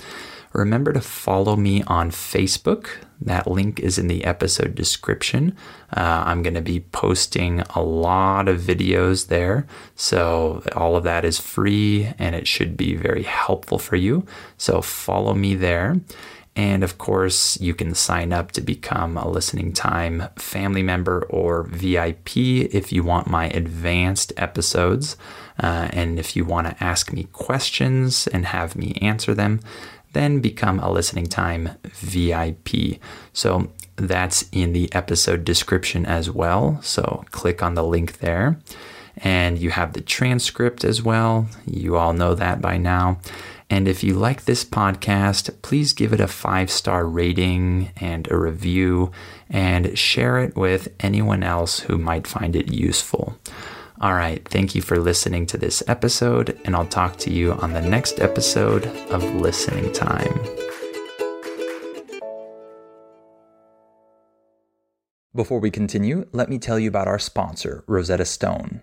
Remember 0.52 0.92
to 0.92 1.00
follow 1.00 1.56
me 1.56 1.82
on 1.82 2.12
Facebook. 2.12 2.90
That 3.20 3.48
link 3.48 3.80
is 3.80 3.98
in 3.98 4.06
the 4.06 4.24
episode 4.24 4.76
description. 4.76 5.56
Uh, 5.96 6.22
I'm 6.26 6.44
going 6.44 6.54
to 6.54 6.62
be 6.62 6.78
posting 6.80 7.62
a 7.74 7.82
lot 7.82 8.46
of 8.46 8.60
videos 8.60 9.26
there. 9.26 9.66
So, 9.96 10.62
all 10.76 10.94
of 10.94 11.02
that 11.02 11.24
is 11.24 11.40
free 11.40 12.12
and 12.20 12.36
it 12.36 12.46
should 12.46 12.76
be 12.76 12.94
very 12.94 13.24
helpful 13.24 13.80
for 13.80 13.96
you. 13.96 14.24
So, 14.56 14.80
follow 14.80 15.34
me 15.34 15.56
there. 15.56 16.00
And 16.56 16.82
of 16.82 16.96
course, 16.96 17.60
you 17.60 17.74
can 17.74 17.94
sign 17.94 18.32
up 18.32 18.50
to 18.52 18.62
become 18.62 19.18
a 19.18 19.28
listening 19.28 19.74
time 19.74 20.28
family 20.36 20.82
member 20.82 21.24
or 21.28 21.64
VIP 21.64 22.36
if 22.38 22.92
you 22.92 23.04
want 23.04 23.28
my 23.28 23.48
advanced 23.48 24.32
episodes. 24.38 25.18
Uh, 25.62 25.88
and 25.92 26.18
if 26.18 26.34
you 26.34 26.46
want 26.46 26.66
to 26.66 26.82
ask 26.82 27.12
me 27.12 27.24
questions 27.32 28.26
and 28.28 28.46
have 28.46 28.74
me 28.74 28.96
answer 29.02 29.34
them, 29.34 29.60
then 30.14 30.40
become 30.40 30.80
a 30.80 30.90
listening 30.90 31.26
time 31.26 31.70
VIP. 31.84 32.98
So 33.34 33.70
that's 33.96 34.46
in 34.50 34.72
the 34.72 34.92
episode 34.94 35.44
description 35.44 36.06
as 36.06 36.30
well. 36.30 36.80
So 36.82 37.24
click 37.32 37.62
on 37.62 37.74
the 37.74 37.84
link 37.84 38.18
there. 38.18 38.58
And 39.18 39.58
you 39.58 39.70
have 39.70 39.94
the 39.94 40.02
transcript 40.02 40.84
as 40.84 41.02
well. 41.02 41.48
You 41.66 41.96
all 41.96 42.12
know 42.12 42.34
that 42.34 42.60
by 42.60 42.76
now. 42.76 43.18
And 43.68 43.88
if 43.88 44.04
you 44.04 44.14
like 44.14 44.44
this 44.44 44.64
podcast, 44.64 45.50
please 45.62 45.92
give 45.92 46.12
it 46.12 46.20
a 46.20 46.28
five 46.28 46.70
star 46.70 47.06
rating 47.06 47.90
and 47.96 48.30
a 48.30 48.36
review 48.36 49.10
and 49.50 49.98
share 49.98 50.38
it 50.38 50.56
with 50.56 50.88
anyone 51.00 51.42
else 51.42 51.80
who 51.80 51.98
might 51.98 52.26
find 52.26 52.54
it 52.54 52.72
useful. 52.72 53.36
All 54.00 54.12
right, 54.12 54.46
thank 54.48 54.74
you 54.74 54.82
for 54.82 54.98
listening 54.98 55.46
to 55.46 55.56
this 55.56 55.82
episode, 55.88 56.60
and 56.64 56.76
I'll 56.76 56.86
talk 56.86 57.16
to 57.18 57.32
you 57.32 57.52
on 57.54 57.72
the 57.72 57.80
next 57.80 58.20
episode 58.20 58.86
of 59.10 59.24
Listening 59.36 59.90
Time. 59.92 60.38
Before 65.34 65.58
we 65.58 65.70
continue, 65.70 66.26
let 66.32 66.48
me 66.48 66.58
tell 66.58 66.78
you 66.78 66.88
about 66.88 67.08
our 67.08 67.18
sponsor, 67.18 67.84
Rosetta 67.86 68.24
Stone. 68.26 68.82